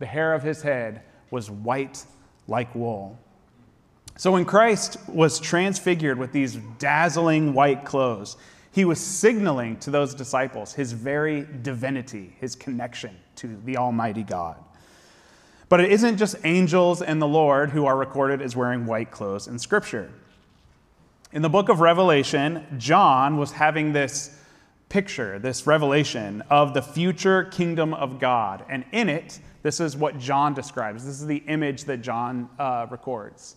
the 0.00 0.06
hair 0.06 0.34
of 0.34 0.42
his 0.42 0.62
head 0.62 1.02
was 1.30 1.50
white 1.50 2.04
like 2.48 2.74
wool. 2.74 3.18
So 4.16 4.32
when 4.32 4.44
Christ 4.44 4.96
was 5.08 5.38
transfigured 5.38 6.18
with 6.18 6.32
these 6.32 6.56
dazzling 6.78 7.52
white 7.52 7.84
clothes, 7.84 8.36
he 8.72 8.84
was 8.84 9.00
signaling 9.00 9.78
to 9.80 9.90
those 9.90 10.14
disciples 10.14 10.74
his 10.74 10.92
very 10.92 11.46
divinity, 11.62 12.34
his 12.40 12.54
connection 12.54 13.16
to 13.36 13.58
the 13.64 13.76
Almighty 13.76 14.22
God. 14.22 14.56
But 15.68 15.80
it 15.80 15.90
isn't 15.90 16.16
just 16.16 16.36
angels 16.44 17.02
and 17.02 17.20
the 17.20 17.26
Lord 17.26 17.70
who 17.70 17.86
are 17.86 17.96
recorded 17.96 18.40
as 18.40 18.54
wearing 18.54 18.86
white 18.86 19.10
clothes 19.10 19.48
in 19.48 19.58
Scripture. 19.58 20.10
In 21.32 21.42
the 21.42 21.48
book 21.48 21.68
of 21.68 21.80
Revelation, 21.80 22.66
John 22.78 23.36
was 23.36 23.52
having 23.52 23.92
this 23.92 24.38
picture, 24.88 25.38
this 25.38 25.66
revelation 25.66 26.42
of 26.50 26.74
the 26.74 26.82
future 26.82 27.44
kingdom 27.44 27.94
of 27.94 28.18
God. 28.18 28.64
And 28.68 28.84
in 28.92 29.08
it, 29.08 29.40
this 29.62 29.80
is 29.80 29.96
what 29.96 30.18
John 30.18 30.54
describes. 30.54 31.04
This 31.04 31.20
is 31.20 31.26
the 31.26 31.42
image 31.48 31.84
that 31.84 31.98
John 31.98 32.48
uh, 32.58 32.86
records. 32.90 33.56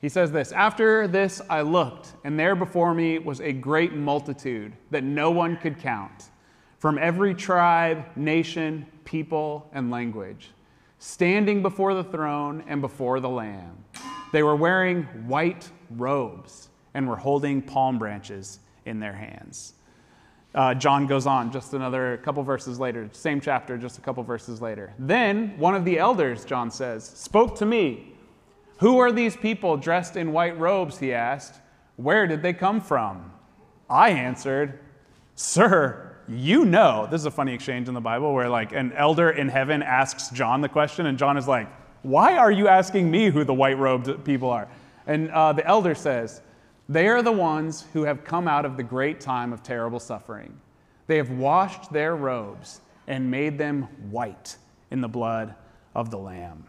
He 0.00 0.08
says 0.08 0.30
this 0.30 0.52
After 0.52 1.08
this 1.08 1.40
I 1.50 1.62
looked, 1.62 2.12
and 2.24 2.38
there 2.38 2.54
before 2.54 2.94
me 2.94 3.18
was 3.18 3.40
a 3.40 3.52
great 3.52 3.92
multitude 3.92 4.72
that 4.90 5.02
no 5.02 5.30
one 5.30 5.56
could 5.56 5.78
count, 5.78 6.30
from 6.78 6.98
every 6.98 7.34
tribe, 7.34 8.04
nation, 8.16 8.86
people, 9.04 9.68
and 9.72 9.90
language, 9.90 10.50
standing 11.00 11.62
before 11.62 11.94
the 11.94 12.04
throne 12.04 12.62
and 12.68 12.80
before 12.80 13.18
the 13.18 13.28
Lamb. 13.28 13.84
They 14.32 14.42
were 14.42 14.56
wearing 14.56 15.04
white 15.26 15.68
robes 15.90 16.68
and 16.94 17.08
were 17.08 17.16
holding 17.16 17.62
palm 17.62 17.98
branches 17.98 18.60
in 18.84 19.00
their 19.00 19.12
hands. 19.12 19.74
Uh, 20.54 20.74
John 20.74 21.06
goes 21.06 21.26
on 21.26 21.52
just 21.52 21.74
another 21.74 22.18
couple 22.24 22.42
verses 22.42 22.80
later, 22.80 23.08
same 23.12 23.40
chapter, 23.40 23.76
just 23.76 23.98
a 23.98 24.00
couple 24.00 24.22
verses 24.22 24.62
later. 24.62 24.94
Then 24.98 25.58
one 25.58 25.74
of 25.74 25.84
the 25.84 25.98
elders, 25.98 26.44
John 26.44 26.70
says, 26.70 27.04
spoke 27.04 27.56
to 27.58 27.66
me. 27.66 28.14
Who 28.78 28.98
are 28.98 29.12
these 29.12 29.36
people 29.36 29.76
dressed 29.76 30.16
in 30.16 30.32
white 30.32 30.58
robes? 30.58 30.98
He 30.98 31.12
asked. 31.12 31.60
Where 31.96 32.26
did 32.26 32.42
they 32.42 32.52
come 32.52 32.80
from? 32.80 33.32
I 33.90 34.10
answered, 34.10 34.78
Sir, 35.34 36.16
you 36.28 36.64
know. 36.64 37.08
This 37.10 37.20
is 37.20 37.26
a 37.26 37.30
funny 37.30 37.52
exchange 37.52 37.88
in 37.88 37.94
the 37.94 38.00
Bible 38.00 38.32
where, 38.32 38.48
like, 38.48 38.72
an 38.72 38.92
elder 38.92 39.30
in 39.30 39.48
heaven 39.48 39.82
asks 39.82 40.30
John 40.30 40.60
the 40.60 40.68
question, 40.68 41.06
and 41.06 41.18
John 41.18 41.36
is 41.36 41.48
like, 41.48 41.68
Why 42.02 42.36
are 42.36 42.52
you 42.52 42.68
asking 42.68 43.10
me 43.10 43.30
who 43.30 43.44
the 43.44 43.54
white 43.54 43.78
robed 43.78 44.24
people 44.24 44.48
are? 44.50 44.68
And 45.06 45.30
uh, 45.30 45.52
the 45.54 45.66
elder 45.66 45.94
says, 45.94 46.40
they 46.88 47.08
are 47.08 47.22
the 47.22 47.32
ones 47.32 47.84
who 47.92 48.04
have 48.04 48.24
come 48.24 48.48
out 48.48 48.64
of 48.64 48.76
the 48.76 48.82
great 48.82 49.20
time 49.20 49.52
of 49.52 49.62
terrible 49.62 50.00
suffering. 50.00 50.58
They 51.06 51.16
have 51.16 51.30
washed 51.30 51.92
their 51.92 52.16
robes 52.16 52.80
and 53.06 53.30
made 53.30 53.58
them 53.58 53.82
white 54.10 54.56
in 54.90 55.00
the 55.00 55.08
blood 55.08 55.54
of 55.94 56.10
the 56.10 56.18
Lamb. 56.18 56.64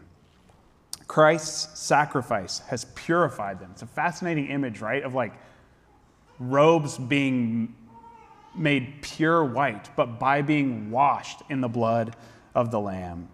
Christ's 1.06 1.78
sacrifice 1.78 2.60
has 2.68 2.84
purified 2.94 3.60
them. 3.60 3.70
It's 3.72 3.82
a 3.82 3.86
fascinating 3.86 4.48
image, 4.48 4.80
right? 4.80 5.02
Of 5.02 5.14
like 5.14 5.32
robes 6.38 6.96
being 6.98 7.74
made 8.54 9.02
pure 9.02 9.44
white, 9.44 9.88
but 9.96 10.18
by 10.18 10.42
being 10.42 10.90
washed 10.90 11.42
in 11.48 11.60
the 11.60 11.68
blood 11.68 12.16
of 12.54 12.70
the 12.70 12.80
Lamb. 12.80 13.28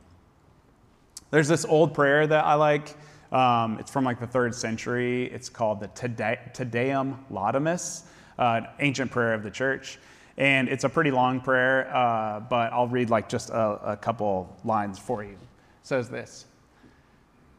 There's 1.31 1.49
this 1.49 1.64
old 1.64 1.95
prayer 1.95 2.26
that 2.26 2.45
I 2.45 2.55
like 2.55 2.95
um, 3.33 3.78
it's 3.78 3.90
from 3.90 4.04
like 4.04 4.21
the 4.21 4.26
third 4.26 4.54
century. 4.54 5.25
It's 5.33 5.49
called 5.49 5.80
the 5.80 5.88
Te 5.88 6.64
Deum 6.64 7.25
Laudamus, 7.30 8.02
uh, 8.38 8.62
ancient 8.80 9.11
prayer 9.11 9.35
of 9.35 9.42
the 9.42 9.50
church. 9.50 9.99
And 10.38 10.68
it's 10.68 10.85
a 10.85 10.88
pretty 10.88 11.11
long 11.11 11.40
prayer, 11.40 11.95
uh, 11.95 12.40
but 12.40 12.73
I'll 12.73 12.88
read 12.88 13.09
like 13.09 13.28
just 13.28 13.49
a, 13.50 13.92
a, 13.92 13.97
couple 13.97 14.54
lines 14.64 14.99
for 14.99 15.25
you. 15.25 15.30
It 15.30 15.38
says 15.83 16.11
this. 16.11 16.45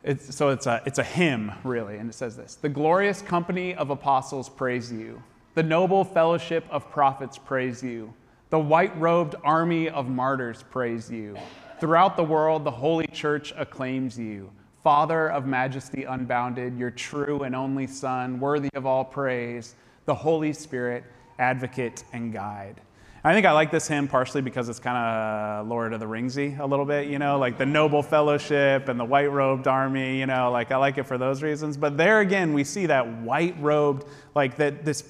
It's, 0.04 0.36
so 0.36 0.50
it's 0.50 0.68
a, 0.68 0.84
it's 0.86 1.00
a 1.00 1.04
hymn, 1.04 1.52
really, 1.64 1.98
and 1.98 2.10
it 2.10 2.14
says 2.14 2.38
this 2.38 2.56
The 2.56 2.70
glorious 2.70 3.22
company 3.22 3.74
of 3.74 3.90
apostles 3.90 4.48
praise 4.48 4.92
you, 4.92 5.22
the 5.56 5.64
noble 5.64 6.04
fellowship 6.04 6.66
of 6.70 6.92
prophets 6.92 7.40
praise 7.40 7.82
you, 7.82 8.14
the 8.52 8.60
white 8.60 8.98
robed 9.00 9.36
army 9.44 9.90
of 9.90 10.08
martyrs 10.08 10.64
praise 10.70 11.10
you. 11.10 11.36
Throughout 11.80 12.16
the 12.16 12.24
world, 12.24 12.64
the 12.64 12.72
holy 12.72 13.08
church 13.08 13.54
acclaims 13.58 14.18
you. 14.18 14.52
Father 14.88 15.28
of 15.32 15.46
majesty 15.46 16.06
unbounded, 16.06 16.78
your 16.78 16.92
true 16.92 17.42
and 17.42 17.54
only 17.54 17.86
Son, 17.86 18.40
worthy 18.40 18.70
of 18.74 18.86
all 18.86 19.04
praise, 19.04 19.76
the 20.06 20.16
Holy 20.16 20.54
Spirit, 20.54 21.04
advocate 21.40 22.06
and 22.14 22.32
guide. 22.32 22.80
I 23.22 23.34
think 23.34 23.46
I 23.46 23.52
like 23.52 23.70
this 23.70 23.86
hymn 23.86 24.08
partially 24.08 24.42
because 24.42 24.70
it's 24.70 24.80
kind 24.80 24.96
of 24.96 25.68
Lord 25.68 25.92
of 25.92 26.00
the 26.00 26.06
Ringsy 26.06 26.58
a 26.58 26.66
little 26.66 26.86
bit, 26.86 27.08
you 27.08 27.20
know, 27.20 27.38
like 27.38 27.58
the 27.58 27.66
noble 27.66 28.02
fellowship 28.02 28.88
and 28.88 28.98
the 28.98 29.04
white 29.04 29.30
robed 29.30 29.68
army, 29.68 30.20
you 30.20 30.26
know, 30.26 30.52
like 30.52 30.72
I 30.72 30.78
like 30.78 30.98
it 30.98 31.04
for 31.04 31.18
those 31.18 31.44
reasons. 31.44 31.76
But 31.76 31.98
there 31.98 32.22
again, 32.22 32.54
we 32.54 32.64
see 32.64 32.86
that 32.86 33.06
white 33.24 33.62
robed, 33.62 34.08
like 34.36 34.56
that 34.56 34.86
this 34.86 35.04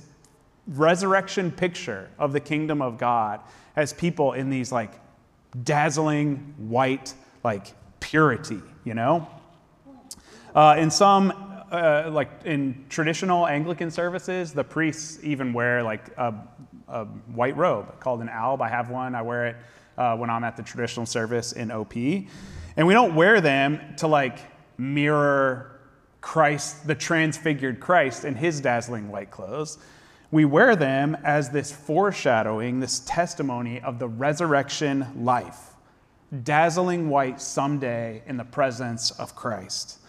resurrection 0.70 1.52
picture 1.52 2.10
of 2.18 2.34
the 2.34 2.40
kingdom 2.40 2.82
of 2.82 2.98
God 2.98 3.42
as 3.76 3.94
people 3.94 4.34
in 4.34 4.50
these 4.50 4.72
like 4.72 4.94
dazzling 5.64 6.56
white, 6.58 7.14
like 7.44 7.76
purity, 8.00 8.64
you 8.84 8.96
know? 8.96 9.28
Uh, 10.56 10.76
in 10.78 10.90
some, 10.90 11.32
uh, 11.72 12.10
like 12.12 12.30
in 12.46 12.86
traditional 12.90 13.48
Anglican 13.48 13.92
services, 13.92 14.54
the 14.54 14.64
priests 14.64 15.20
even 15.24 15.54
wear 15.54 15.84
like 15.84 16.10
a, 16.18 16.34
a, 16.88 17.06
white 17.06 17.58
robe 17.58 18.00
called 18.00 18.22
an 18.22 18.30
alb. 18.30 18.62
I 18.62 18.70
have 18.70 18.90
one. 18.90 19.16
I 19.16 19.22
wear 19.22 19.48
it 19.48 19.56
uh, 19.98 20.16
when 20.16 20.30
I'm 20.30 20.44
at 20.44 20.56
the 20.56 20.64
traditional 20.64 21.06
service 21.06 21.52
in 21.52 21.72
OP. 21.72 21.96
And 21.96 22.88
we 22.88 22.94
don't 22.94 23.16
wear 23.16 23.42
them 23.42 23.96
to 23.98 24.08
like 24.08 24.40
mirror 24.78 25.80
Christ, 26.22 26.88
the 26.88 26.96
transfigured 26.96 27.80
Christ 27.80 28.26
in 28.26 28.36
his 28.36 28.62
dazzling 28.62 29.10
white 29.10 29.32
clothes. 29.32 29.78
We 30.30 30.46
wear 30.46 30.76
them 30.76 31.16
as 31.24 31.50
this 31.50 31.72
foreshadowing, 31.72 32.80
this 32.80 33.00
testimony 33.00 33.80
of 33.80 33.98
the 33.98 34.08
resurrection 34.08 35.08
life, 35.24 35.74
dazzling 36.44 37.10
white 37.10 37.42
someday 37.42 38.24
in 38.28 38.36
the 38.38 38.44
presence 38.44 39.12
of 39.12 39.36
Christ. 39.36 40.00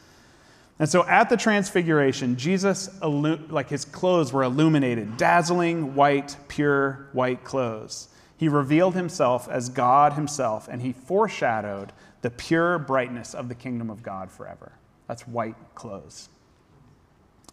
And 0.78 0.88
so 0.88 1.04
at 1.06 1.28
the 1.28 1.36
transfiguration, 1.36 2.36
Jesus, 2.36 2.88
like 3.02 3.68
his 3.68 3.84
clothes 3.84 4.32
were 4.32 4.44
illuminated, 4.44 5.16
dazzling 5.16 5.94
white, 5.94 6.36
pure 6.46 7.08
white 7.12 7.42
clothes. 7.42 8.08
He 8.36 8.48
revealed 8.48 8.94
himself 8.94 9.48
as 9.48 9.68
God 9.68 10.12
himself, 10.12 10.68
and 10.68 10.80
he 10.80 10.92
foreshadowed 10.92 11.92
the 12.22 12.30
pure 12.30 12.78
brightness 12.78 13.34
of 13.34 13.48
the 13.48 13.54
kingdom 13.56 13.90
of 13.90 14.02
God 14.02 14.30
forever. 14.30 14.72
That's 15.08 15.26
white 15.26 15.56
clothes. 15.74 16.28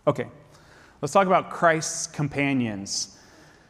Okay, 0.05 0.27
let's 1.01 1.11
talk 1.11 1.25
about 1.25 1.49
Christ's 1.49 2.05
companions. 2.05 3.17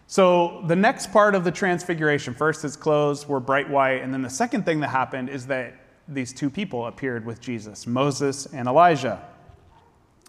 So, 0.08 0.64
the 0.68 0.76
next 0.76 1.12
part 1.14 1.34
of 1.34 1.46
the 1.46 1.52
transfiguration 1.52 2.34
first, 2.34 2.62
his 2.62 2.76
clothes 2.76 3.28
were 3.28 3.40
bright 3.40 3.70
white, 3.70 4.02
and 4.02 4.14
then 4.14 4.22
the 4.22 4.30
second 4.30 4.66
thing 4.66 4.82
that 4.82 4.90
happened 4.90 5.30
is 5.30 5.48
that 5.48 5.74
these 6.08 6.34
two 6.34 6.50
people 6.50 6.86
appeared 6.88 7.26
with 7.26 7.40
Jesus 7.40 7.88
Moses 7.88 8.46
and 8.48 8.68
Elijah. 8.68 9.26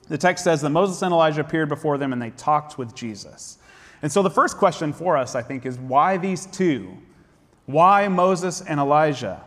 The 0.09 0.19
text 0.19 0.45
says 0.45 0.61
that 0.61 0.71
Moses 0.71 1.03
and 1.03 1.13
Elijah 1.13 1.41
appeared 1.41 1.69
before 1.69 1.99
them 1.99 2.13
and 2.13 2.23
they 2.23 2.31
talked 2.31 2.79
with 2.79 2.95
Jesus. 2.95 3.59
And 4.03 4.13
so 4.13 4.23
the 4.23 4.31
first 4.31 4.57
question 4.57 4.93
for 4.93 5.17
us, 5.17 5.35
I 5.35 5.43
think, 5.43 5.67
is 5.67 5.79
why 5.79 6.17
these 6.17 6.47
two? 6.47 6.97
Why 7.67 8.07
Moses 8.09 8.61
and 8.61 8.79
Elijah? 8.79 9.43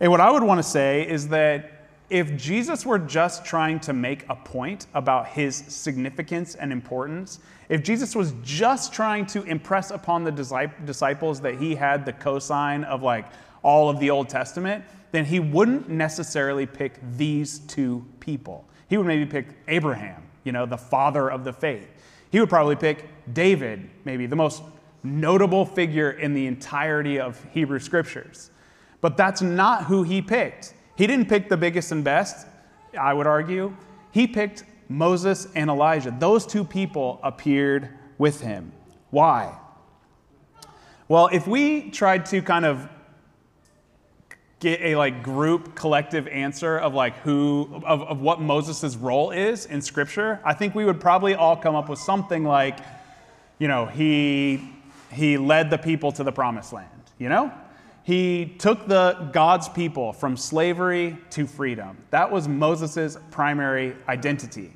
And 0.00 0.10
what 0.10 0.20
I 0.20 0.30
would 0.30 0.42
want 0.42 0.58
to 0.58 0.68
say 0.68 1.08
is 1.08 1.28
that 1.28 1.72
if 2.10 2.36
Jesus 2.36 2.86
were 2.86 2.98
just 2.98 3.44
trying 3.44 3.80
to 3.80 3.92
make 3.92 4.24
a 4.28 4.36
point 4.36 4.86
about 4.94 5.28
his 5.28 5.56
significance 5.56 6.54
and 6.54 6.72
importance, 6.72 7.40
if 7.68 7.82
Jesus 7.82 8.14
was 8.14 8.34
just 8.44 8.92
trying 8.92 9.26
to 9.26 9.42
impress 9.42 9.90
upon 9.90 10.22
the 10.22 10.30
disciples 10.30 11.40
that 11.40 11.54
he 11.56 11.74
had 11.74 12.04
the 12.04 12.12
cosign 12.12 12.84
of 12.84 13.02
like 13.02 13.26
all 13.62 13.88
of 13.88 13.98
the 13.98 14.10
Old 14.10 14.28
Testament, 14.28 14.84
then 15.10 15.24
he 15.24 15.40
wouldn't 15.40 15.88
necessarily 15.88 16.66
pick 16.66 17.00
these 17.16 17.60
two 17.60 18.04
people. 18.20 18.68
He 18.88 18.96
would 18.96 19.06
maybe 19.06 19.26
pick 19.26 19.48
Abraham, 19.68 20.22
you 20.44 20.52
know, 20.52 20.66
the 20.66 20.76
father 20.76 21.30
of 21.30 21.44
the 21.44 21.52
faith. 21.52 21.88
He 22.30 22.40
would 22.40 22.48
probably 22.48 22.76
pick 22.76 23.08
David, 23.32 23.88
maybe 24.04 24.26
the 24.26 24.36
most 24.36 24.62
notable 25.02 25.64
figure 25.64 26.10
in 26.10 26.34
the 26.34 26.46
entirety 26.46 27.18
of 27.18 27.44
Hebrew 27.52 27.78
scriptures. 27.78 28.50
But 29.00 29.16
that's 29.16 29.42
not 29.42 29.84
who 29.84 30.02
he 30.02 30.22
picked. 30.22 30.74
He 30.96 31.06
didn't 31.06 31.28
pick 31.28 31.48
the 31.48 31.56
biggest 31.56 31.92
and 31.92 32.02
best, 32.02 32.46
I 32.98 33.12
would 33.12 33.26
argue. 33.26 33.76
He 34.10 34.26
picked 34.26 34.64
Moses 34.88 35.48
and 35.54 35.68
Elijah. 35.68 36.14
Those 36.18 36.46
two 36.46 36.64
people 36.64 37.20
appeared 37.22 37.90
with 38.18 38.40
him. 38.40 38.72
Why? 39.10 39.56
Well, 41.08 41.28
if 41.32 41.46
we 41.46 41.90
tried 41.90 42.26
to 42.26 42.42
kind 42.42 42.64
of 42.64 42.88
get 44.60 44.80
a 44.80 44.96
like 44.96 45.22
group 45.22 45.74
collective 45.74 46.26
answer 46.28 46.78
of 46.78 46.94
like 46.94 47.16
who 47.18 47.68
of, 47.84 48.02
of 48.02 48.20
what 48.20 48.40
moses' 48.40 48.96
role 48.96 49.30
is 49.30 49.66
in 49.66 49.82
scripture 49.82 50.40
i 50.44 50.54
think 50.54 50.74
we 50.74 50.84
would 50.84 51.00
probably 51.00 51.34
all 51.34 51.56
come 51.56 51.74
up 51.74 51.88
with 51.88 51.98
something 51.98 52.44
like 52.44 52.78
you 53.58 53.68
know 53.68 53.86
he 53.86 54.72
he 55.12 55.36
led 55.36 55.70
the 55.70 55.78
people 55.78 56.10
to 56.10 56.24
the 56.24 56.32
promised 56.32 56.72
land 56.72 56.88
you 57.18 57.28
know? 57.28 57.52
He 58.02 58.54
took 58.58 58.86
the 58.86 59.30
god's 59.32 59.68
people 59.68 60.12
from 60.12 60.36
slavery 60.36 61.18
to 61.30 61.46
freedom. 61.46 61.96
That 62.10 62.30
was 62.30 62.46
moses' 62.46 63.16
primary 63.30 63.96
identity 64.08 64.72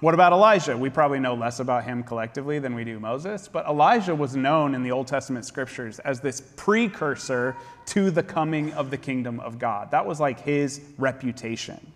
what 0.00 0.12
about 0.12 0.32
Elijah? 0.32 0.76
We 0.76 0.90
probably 0.90 1.20
know 1.20 1.34
less 1.34 1.60
about 1.60 1.84
him 1.84 2.02
collectively 2.02 2.58
than 2.58 2.74
we 2.74 2.84
do 2.84 2.98
Moses, 3.00 3.48
but 3.48 3.66
Elijah 3.66 4.14
was 4.14 4.36
known 4.36 4.74
in 4.74 4.82
the 4.82 4.90
Old 4.90 5.06
Testament 5.06 5.46
scriptures 5.46 5.98
as 6.00 6.20
this 6.20 6.42
precursor 6.56 7.56
to 7.86 8.10
the 8.10 8.22
coming 8.22 8.72
of 8.74 8.90
the 8.90 8.98
kingdom 8.98 9.40
of 9.40 9.58
God. 9.58 9.90
That 9.92 10.04
was 10.04 10.20
like 10.20 10.40
his 10.40 10.80
reputation. 10.98 11.92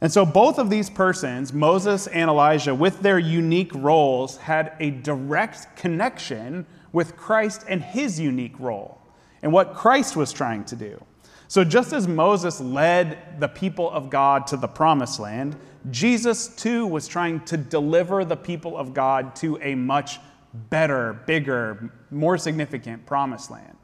And 0.00 0.12
so 0.12 0.24
both 0.24 0.58
of 0.58 0.70
these 0.70 0.88
persons, 0.88 1.52
Moses 1.52 2.06
and 2.06 2.30
Elijah, 2.30 2.74
with 2.74 3.00
their 3.00 3.18
unique 3.18 3.74
roles, 3.74 4.36
had 4.36 4.72
a 4.78 4.90
direct 4.90 5.76
connection 5.76 6.66
with 6.92 7.16
Christ 7.16 7.64
and 7.68 7.82
his 7.82 8.20
unique 8.20 8.58
role 8.58 8.98
and 9.42 9.52
what 9.52 9.74
Christ 9.74 10.16
was 10.16 10.32
trying 10.32 10.64
to 10.66 10.76
do. 10.76 11.02
So, 11.50 11.64
just 11.64 11.94
as 11.94 12.06
Moses 12.06 12.60
led 12.60 13.40
the 13.40 13.48
people 13.48 13.90
of 13.90 14.10
God 14.10 14.46
to 14.48 14.56
the 14.58 14.68
promised 14.68 15.18
land, 15.18 15.56
Jesus 15.90 16.48
too 16.48 16.86
was 16.86 17.08
trying 17.08 17.40
to 17.46 17.56
deliver 17.56 18.24
the 18.24 18.36
people 18.36 18.76
of 18.76 18.94
God 18.94 19.36
to 19.36 19.58
a 19.62 19.74
much 19.74 20.18
better, 20.52 21.14
bigger, 21.26 21.92
more 22.10 22.38
significant 22.38 23.06
promised 23.06 23.50
land. 23.50 23.76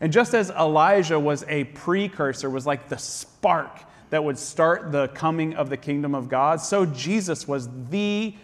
And 0.00 0.12
just 0.12 0.34
as 0.34 0.50
Elijah 0.50 1.20
was 1.20 1.44
a 1.48 1.64
precursor, 1.64 2.48
was 2.48 2.66
like 2.66 2.88
the 2.88 2.96
spark 2.96 3.82
that 4.08 4.24
would 4.24 4.38
start 4.38 4.92
the 4.92 5.08
coming 5.08 5.54
of 5.54 5.70
the 5.70 5.76
kingdom 5.76 6.14
of 6.14 6.28
God, 6.28 6.60
so 6.60 6.86
Jesus 6.86 7.46
was 7.46 7.68
the, 7.90 8.34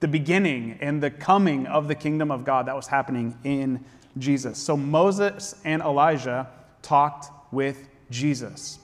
the 0.00 0.08
beginning 0.08 0.78
and 0.80 1.02
the 1.02 1.10
coming 1.10 1.66
of 1.66 1.88
the 1.88 1.94
kingdom 1.94 2.30
of 2.30 2.44
God 2.44 2.66
that 2.66 2.74
was 2.74 2.86
happening 2.86 3.36
in 3.44 3.84
Jesus. 4.18 4.58
So 4.58 4.76
Moses 4.76 5.54
and 5.64 5.82
Elijah 5.82 6.48
talked 6.80 7.30
with 7.52 7.88
Jesus. 8.10 8.78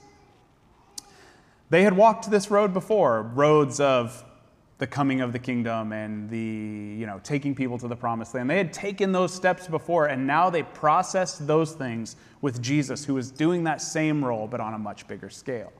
They 1.69 1.83
had 1.83 1.95
walked 1.95 2.31
this 2.31 2.49
road 2.49 2.73
before, 2.73 3.21
roads 3.21 3.79
of 3.79 4.25
the 4.79 4.87
coming 4.87 5.21
of 5.21 5.33
the 5.33 5.39
kingdom 5.39 5.91
and 5.91 6.29
the, 6.29 6.37
you 6.37 7.05
know, 7.05 7.19
taking 7.23 7.53
people 7.53 7.77
to 7.77 7.87
the 7.87 7.95
promised 7.95 8.33
land. 8.33 8.49
They 8.49 8.57
had 8.57 8.73
taken 8.73 9.11
those 9.11 9.33
steps 9.33 9.67
before, 9.67 10.07
and 10.07 10.25
now 10.25 10.49
they 10.49 10.63
processed 10.63 11.45
those 11.45 11.73
things 11.73 12.15
with 12.41 12.61
Jesus, 12.61 13.05
who 13.05 13.13
was 13.13 13.29
doing 13.29 13.65
that 13.65 13.81
same 13.81 14.23
role, 14.23 14.47
but 14.47 14.61
on 14.61 14.73
a 14.73 14.79
much 14.79 15.05
bigger 15.05 15.29
scale. 15.29 15.71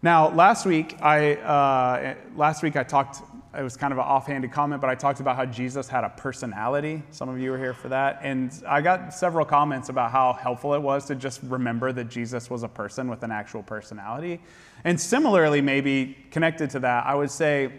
Now, 0.00 0.30
last 0.30 0.64
week, 0.64 0.96
I, 1.02 1.34
uh, 1.34 2.14
last 2.36 2.62
week 2.62 2.76
I 2.76 2.84
talked 2.84 3.20
it 3.56 3.62
was 3.62 3.76
kind 3.76 3.92
of 3.92 3.98
an 3.98 4.04
offhanded 4.04 4.52
comment, 4.52 4.80
but 4.80 4.88
I 4.88 4.94
talked 4.94 5.18
about 5.18 5.34
how 5.34 5.44
Jesus 5.46 5.88
had 5.88 6.04
a 6.04 6.10
personality. 6.10 7.02
Some 7.10 7.28
of 7.28 7.40
you 7.40 7.50
were 7.50 7.58
here 7.58 7.74
for 7.74 7.88
that. 7.88 8.20
And 8.22 8.52
I 8.68 8.80
got 8.80 9.12
several 9.12 9.44
comments 9.44 9.88
about 9.88 10.12
how 10.12 10.34
helpful 10.34 10.74
it 10.74 10.82
was 10.82 11.06
to 11.06 11.16
just 11.16 11.40
remember 11.42 11.90
that 11.92 12.04
Jesus 12.08 12.50
was 12.50 12.62
a 12.62 12.68
person 12.68 13.08
with 13.08 13.24
an 13.24 13.32
actual 13.32 13.62
personality. 13.62 14.40
And 14.84 15.00
similarly, 15.00 15.60
maybe 15.60 16.16
connected 16.30 16.70
to 16.70 16.80
that, 16.80 17.06
I 17.06 17.14
would 17.14 17.30
say 17.30 17.72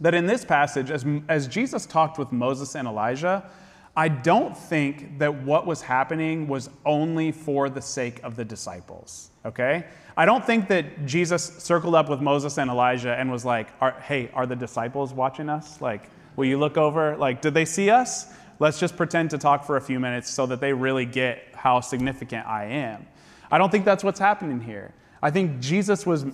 that 0.00 0.14
in 0.14 0.26
this 0.26 0.44
passage, 0.44 0.90
as, 0.90 1.04
as 1.28 1.46
Jesus 1.46 1.86
talked 1.86 2.18
with 2.18 2.32
Moses 2.32 2.74
and 2.74 2.88
Elijah, 2.88 3.48
I 3.96 4.08
don't 4.08 4.56
think 4.56 5.18
that 5.18 5.42
what 5.42 5.66
was 5.66 5.82
happening 5.82 6.46
was 6.46 6.70
only 6.86 7.32
for 7.32 7.68
the 7.68 7.82
sake 7.82 8.20
of 8.22 8.36
the 8.36 8.44
disciples, 8.44 9.30
okay? 9.44 9.84
I 10.16 10.26
don't 10.26 10.44
think 10.44 10.68
that 10.68 11.06
Jesus 11.06 11.44
circled 11.58 11.94
up 11.94 12.08
with 12.08 12.20
Moses 12.20 12.58
and 12.58 12.70
Elijah 12.70 13.14
and 13.14 13.30
was 13.30 13.44
like, 13.44 13.68
are, 13.80 13.92
hey, 14.02 14.30
are 14.32 14.46
the 14.46 14.56
disciples 14.56 15.12
watching 15.12 15.48
us? 15.48 15.80
Like, 15.80 16.08
will 16.36 16.44
you 16.44 16.58
look 16.58 16.76
over? 16.76 17.16
Like, 17.16 17.42
did 17.42 17.54
they 17.54 17.64
see 17.64 17.90
us? 17.90 18.32
Let's 18.60 18.78
just 18.78 18.96
pretend 18.96 19.30
to 19.30 19.38
talk 19.38 19.64
for 19.64 19.76
a 19.76 19.80
few 19.80 19.98
minutes 19.98 20.30
so 20.30 20.46
that 20.46 20.60
they 20.60 20.72
really 20.72 21.06
get 21.06 21.42
how 21.54 21.80
significant 21.80 22.46
I 22.46 22.66
am. 22.66 23.06
I 23.50 23.58
don't 23.58 23.70
think 23.70 23.84
that's 23.84 24.04
what's 24.04 24.20
happening 24.20 24.60
here. 24.60 24.94
I 25.22 25.30
think 25.30 25.60
Jesus 25.60 26.06
was 26.06 26.26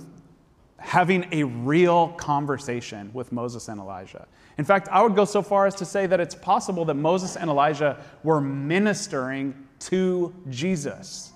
having 0.78 1.26
a 1.32 1.42
real 1.42 2.08
conversation 2.08 3.10
with 3.12 3.32
Moses 3.32 3.68
and 3.68 3.80
Elijah. 3.80 4.26
In 4.58 4.64
fact, 4.64 4.88
I 4.88 5.02
would 5.02 5.14
go 5.14 5.24
so 5.24 5.42
far 5.42 5.66
as 5.66 5.74
to 5.76 5.84
say 5.84 6.06
that 6.06 6.20
it's 6.20 6.34
possible 6.34 6.84
that 6.86 6.94
Moses 6.94 7.36
and 7.36 7.50
Elijah 7.50 8.02
were 8.22 8.40
ministering 8.40 9.54
to 9.80 10.34
Jesus. 10.48 11.32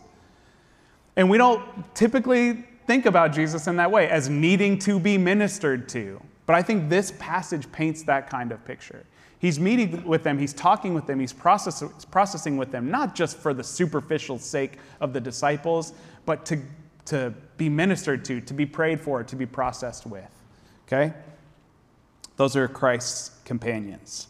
And 1.17 1.29
we 1.29 1.39
don't 1.39 1.63
typically 1.95 2.65
think 2.87 3.07
about 3.07 3.33
Jesus 3.33 3.67
in 3.67 3.77
that 3.77 3.91
way, 3.91 4.09
as 4.09 4.29
needing 4.29 4.79
to 4.81 4.99
be 4.99 5.19
ministered 5.19 5.89
to. 5.91 6.21
But 6.47 6.57
I 6.57 6.63
think 6.63 6.89
this 6.89 7.13
passage 7.19 7.71
paints 7.71 8.03
that 8.05 8.29
kind 8.29 8.53
of 8.53 8.65
picture. 8.65 9.05
He's 9.39 9.59
meeting 9.59 10.05
with 10.05 10.23
them, 10.23 10.39
he's 10.39 10.53
talking 10.53 10.93
with 10.93 11.07
them, 11.07 11.19
he's 11.19 11.33
process, 11.33 11.83
processing 12.11 12.57
with 12.57 12.73
them, 12.73 12.91
not 12.91 13.15
just 13.15 13.39
for 13.39 13.55
the 13.55 13.65
superficial 13.65 14.39
sake 14.39 14.79
of 15.01 15.13
the 15.13 15.21
disciples, 15.21 15.95
but 16.27 16.45
to, 16.47 16.61
to 17.11 17.35
be 17.57 17.69
ministered 17.69 18.25
to, 18.25 18.41
to 18.41 18.55
be 18.55 18.67
prayed 18.67 19.01
for, 19.01 19.23
to 19.23 19.37
be 19.37 19.47
processed 19.47 20.07
with. 20.07 20.31
Okay? 20.87 21.13
Those 22.37 22.57
are 22.57 22.67
Christ's 22.67 23.39
companions. 23.45 24.29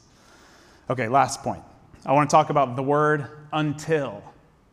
Okay, 0.89 1.09
last 1.09 1.43
point. 1.43 1.63
I 2.05 2.13
want 2.13 2.29
to 2.29 2.35
talk 2.35 2.51
about 2.51 2.77
the 2.77 2.83
word 2.83 3.29
until. 3.53 4.23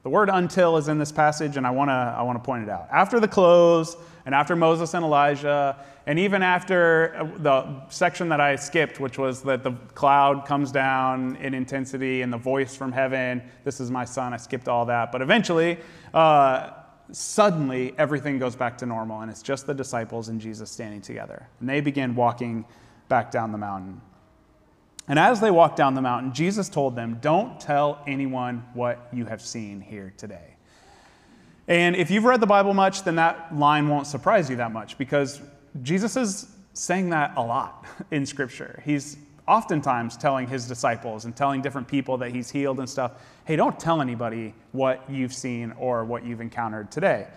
The 0.03 0.09
word 0.09 0.29
until 0.31 0.77
is 0.77 0.87
in 0.87 0.97
this 0.97 1.11
passage, 1.11 1.57
and 1.57 1.67
I 1.67 1.69
want 1.69 1.89
to, 1.89 1.93
I 1.93 2.21
want 2.23 2.41
to 2.41 2.45
point 2.45 2.63
it 2.63 2.69
out. 2.69 2.87
After 2.91 3.19
the 3.19 3.27
clothes, 3.27 3.97
and 4.27 4.35
after 4.35 4.57
Moses 4.57 4.93
and 4.93 5.05
Elijah, 5.05 5.77
and 6.05 6.19
even 6.19 6.43
after 6.43 7.15
uh, 7.15 7.37
the 7.37 7.89
section 7.89 8.27
that 8.29 8.41
I 8.41 8.57
skipped, 8.57 8.99
which 8.99 9.17
was 9.17 9.41
that 9.43 9.63
the 9.63 9.71
cloud 9.95 10.45
comes 10.45 10.69
down 10.69 11.37
in 11.37 11.53
intensity 11.53 12.23
and 12.23 12.33
the 12.33 12.37
voice 12.37 12.75
from 12.75 12.91
heaven, 12.91 13.41
this 13.63 13.79
is 13.79 13.89
my 13.89 14.03
son, 14.03 14.33
I 14.33 14.37
skipped 14.37 14.67
all 14.67 14.85
that. 14.85 15.13
But 15.13 15.21
eventually, 15.21 15.77
uh, 16.13 16.71
suddenly 17.11 17.93
everything 17.97 18.39
goes 18.39 18.55
back 18.55 18.77
to 18.79 18.85
normal, 18.85 19.21
and 19.21 19.31
it's 19.31 19.41
just 19.41 19.67
the 19.67 19.73
disciples 19.73 20.29
and 20.29 20.41
Jesus 20.41 20.69
standing 20.71 21.01
together. 21.01 21.47
And 21.59 21.69
they 21.69 21.81
begin 21.81 22.15
walking 22.15 22.65
back 23.09 23.31
down 23.31 23.51
the 23.51 23.57
mountain. 23.57 24.01
And 25.07 25.17
as 25.17 25.39
they 25.39 25.51
walked 25.51 25.77
down 25.77 25.93
the 25.93 26.01
mountain, 26.01 26.33
Jesus 26.33 26.67
told 26.67 26.95
them, 26.95 27.19
Don't 27.21 27.59
tell 27.59 28.03
anyone 28.05 28.65
what 28.73 29.07
you 29.13 29.25
have 29.25 29.41
seen 29.41 29.79
here 29.79 30.13
today. 30.17 30.55
And 31.67 31.95
if 31.95 32.11
you've 32.11 32.23
read 32.23 32.41
the 32.41 32.47
Bible 32.47 32.73
much, 32.73 33.03
then 33.03 33.15
that 33.15 33.55
line 33.55 33.87
won't 33.87 34.07
surprise 34.07 34.49
you 34.49 34.57
that 34.57 34.71
much 34.71 34.97
because 34.97 35.41
Jesus 35.81 36.15
is 36.15 36.47
saying 36.73 37.09
that 37.09 37.33
a 37.35 37.41
lot 37.41 37.85
in 38.11 38.25
Scripture. 38.25 38.81
He's 38.85 39.17
oftentimes 39.47 40.17
telling 40.17 40.47
his 40.47 40.67
disciples 40.67 41.25
and 41.25 41.35
telling 41.35 41.61
different 41.61 41.87
people 41.87 42.17
that 42.17 42.31
he's 42.31 42.49
healed 42.49 42.79
and 42.79 42.89
stuff, 42.89 43.13
hey, 43.45 43.55
don't 43.55 43.79
tell 43.79 44.01
anybody 44.01 44.53
what 44.73 45.03
you've 45.09 45.33
seen 45.33 45.71
or 45.77 46.03
what 46.03 46.25
you've 46.25 46.41
encountered 46.41 46.91
today. 46.91 47.27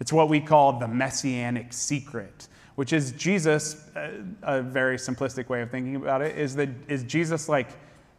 It's 0.00 0.12
what 0.12 0.28
we 0.28 0.40
call 0.40 0.78
the 0.78 0.88
messianic 0.88 1.72
secret, 1.72 2.48
which 2.74 2.92
is 2.92 3.12
Jesus, 3.12 3.86
uh, 3.94 4.10
a 4.42 4.62
very 4.62 4.96
simplistic 4.96 5.48
way 5.48 5.62
of 5.62 5.70
thinking 5.70 5.96
about 5.96 6.22
it, 6.22 6.36
is 6.36 6.56
that 6.56 6.70
is 6.88 7.04
Jesus 7.04 7.48
like 7.48 7.68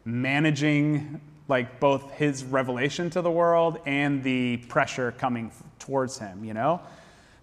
managing 0.04 1.20
like 1.48 1.80
both 1.80 2.12
his 2.12 2.44
revelation 2.44 3.10
to 3.10 3.20
the 3.20 3.30
world 3.30 3.78
and 3.84 4.22
the 4.22 4.58
pressure 4.68 5.12
coming 5.12 5.50
towards 5.78 6.18
him, 6.18 6.44
you 6.44 6.54
know? 6.54 6.80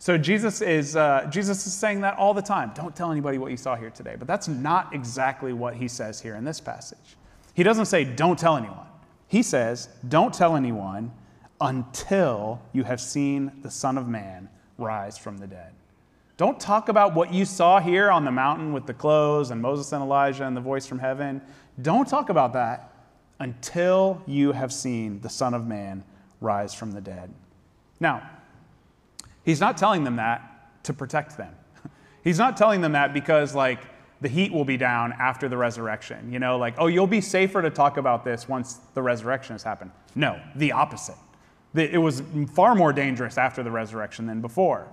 So 0.01 0.17
Jesus 0.17 0.61
is, 0.61 0.95
uh, 0.95 1.27
Jesus 1.29 1.67
is 1.67 1.73
saying 1.73 2.01
that 2.01 2.17
all 2.17 2.33
the 2.33 2.41
time. 2.41 2.71
Don't 2.73 2.95
tell 2.95 3.11
anybody 3.11 3.37
what 3.37 3.51
you 3.51 3.57
saw 3.57 3.75
here 3.75 3.89
today. 3.89 4.15
But 4.17 4.27
that's 4.27 4.47
not 4.47 4.93
exactly 4.95 5.51
what 5.51 5.75
he 5.75 5.89
says 5.89 6.21
here 6.21 6.35
in 6.35 6.45
this 6.45 6.61
passage. 6.61 7.17
He 7.53 7.63
doesn't 7.63 7.85
say, 7.85 8.05
don't 8.05 8.39
tell 8.39 8.55
anyone. 8.55 8.87
He 9.27 9.43
says, 9.43 9.89
don't 10.07 10.33
tell 10.33 10.55
anyone 10.55 11.11
until 11.59 12.61
you 12.71 12.83
have 12.85 13.01
seen 13.01 13.51
the 13.61 13.69
Son 13.69 13.97
of 13.97 14.07
Man 14.07 14.47
rise 14.77 15.17
from 15.17 15.37
the 15.37 15.47
dead. 15.47 15.73
Don't 16.37 16.57
talk 16.57 16.87
about 16.87 17.13
what 17.13 17.33
you 17.33 17.43
saw 17.43 17.81
here 17.81 18.09
on 18.09 18.23
the 18.23 18.31
mountain 18.31 18.71
with 18.71 18.85
the 18.85 18.93
clothes 18.93 19.51
and 19.51 19.61
Moses 19.61 19.91
and 19.91 20.01
Elijah 20.01 20.47
and 20.47 20.55
the 20.55 20.61
voice 20.61 20.87
from 20.87 20.99
heaven. 20.99 21.41
Don't 21.81 22.07
talk 22.07 22.29
about 22.29 22.53
that 22.53 22.93
until 23.39 24.21
you 24.25 24.53
have 24.53 24.71
seen 24.71 25.19
the 25.19 25.29
Son 25.29 25.53
of 25.53 25.67
Man 25.67 26.05
rise 26.39 26.73
from 26.73 26.91
the 26.91 27.01
dead. 27.01 27.29
Now, 27.99 28.29
He's 29.49 29.59
not 29.59 29.77
telling 29.77 30.03
them 30.03 30.17
that 30.17 30.83
to 30.83 30.93
protect 30.93 31.35
them. 31.35 31.55
He's 32.23 32.37
not 32.37 32.55
telling 32.55 32.81
them 32.81 32.91
that 32.91 33.15
because, 33.15 33.55
like, 33.55 33.79
the 34.21 34.27
heat 34.27 34.53
will 34.53 34.63
be 34.63 34.77
down 34.77 35.11
after 35.13 35.49
the 35.49 35.57
resurrection. 35.57 36.31
You 36.31 36.37
know, 36.37 36.59
like, 36.59 36.75
oh, 36.77 36.85
you'll 36.85 37.07
be 37.07 37.19
safer 37.19 37.59
to 37.63 37.71
talk 37.71 37.97
about 37.97 38.23
this 38.23 38.47
once 38.47 38.75
the 38.93 39.01
resurrection 39.01 39.55
has 39.55 39.63
happened. 39.63 39.89
No, 40.13 40.39
the 40.55 40.71
opposite. 40.71 41.15
It 41.73 41.97
was 41.97 42.21
far 42.53 42.75
more 42.75 42.93
dangerous 42.93 43.39
after 43.39 43.63
the 43.63 43.71
resurrection 43.71 44.27
than 44.27 44.39
before. 44.39 44.87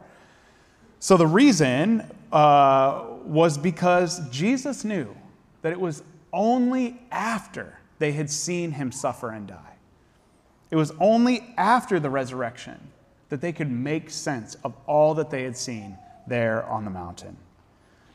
So 1.01 1.19
the 1.19 1.27
reason 1.27 2.11
uh, 2.33 3.05
was 3.25 3.59
because 3.59 4.27
Jesus 4.31 4.87
knew 4.87 5.15
that 5.61 5.73
it 5.73 5.81
was 5.81 6.03
only 6.33 6.99
after 7.11 7.79
they 7.99 8.13
had 8.13 8.31
seen 8.31 8.73
him 8.73 8.91
suffer 8.91 9.33
and 9.33 9.47
die. 9.47 9.77
It 10.71 10.77
was 10.77 10.93
only 10.99 11.53
after 11.59 12.01
the 12.01 12.09
resurrection 12.09 12.81
that 13.29 13.41
they 13.41 13.53
could 13.53 13.71
make 13.71 14.11
sense 14.11 14.57
of 14.65 14.75
all 14.87 15.15
that 15.15 15.31
they 15.31 15.43
had 15.43 15.57
seen 15.57 15.99
there 16.27 16.65
on 16.67 16.85
the 16.85 16.91
mountain. 16.91 17.37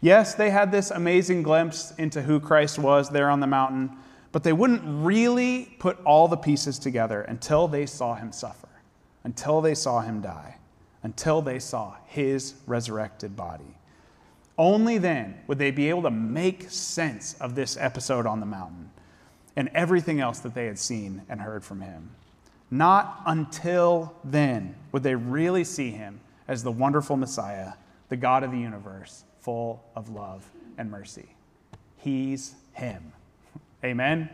Yes, 0.01 0.33
they 0.33 0.49
had 0.49 0.71
this 0.71 0.89
amazing 0.89 1.43
glimpse 1.43 1.93
into 1.97 2.21
who 2.23 2.39
Christ 2.39 2.79
was 2.79 3.09
there 3.09 3.29
on 3.29 3.39
the 3.39 3.47
mountain, 3.47 3.91
but 4.31 4.43
they 4.43 4.53
wouldn't 4.53 4.81
really 4.83 5.75
put 5.79 5.99
all 6.03 6.27
the 6.27 6.37
pieces 6.37 6.79
together 6.79 7.21
until 7.21 7.67
they 7.67 7.85
saw 7.85 8.15
him 8.15 8.31
suffer, 8.31 8.69
until 9.23 9.61
they 9.61 9.75
saw 9.75 10.01
him 10.01 10.21
die, 10.21 10.57
until 11.03 11.41
they 11.41 11.59
saw 11.59 11.95
his 12.05 12.55
resurrected 12.65 13.35
body. 13.35 13.77
Only 14.57 14.97
then 14.97 15.39
would 15.47 15.59
they 15.59 15.71
be 15.71 15.89
able 15.89 16.03
to 16.03 16.11
make 16.11 16.69
sense 16.69 17.35
of 17.39 17.55
this 17.55 17.77
episode 17.77 18.25
on 18.25 18.39
the 18.39 18.45
mountain 18.45 18.91
and 19.55 19.69
everything 19.73 20.19
else 20.19 20.39
that 20.39 20.53
they 20.53 20.65
had 20.65 20.79
seen 20.79 21.21
and 21.29 21.41
heard 21.41 21.63
from 21.63 21.81
him. 21.81 22.09
Not 22.71 23.21
until 23.25 24.15
then 24.23 24.75
would 24.93 25.03
they 25.03 25.15
really 25.15 25.65
see 25.65 25.91
him 25.91 26.21
as 26.47 26.63
the 26.63 26.71
wonderful 26.71 27.17
Messiah, 27.17 27.73
the 28.07 28.15
God 28.15 28.43
of 28.43 28.51
the 28.51 28.57
universe, 28.57 29.25
full 29.41 29.83
of 29.95 30.09
love 30.09 30.49
and 30.77 30.89
mercy. 30.89 31.35
He's 31.97 32.55
him. 32.73 33.11
Amen. 33.83 34.29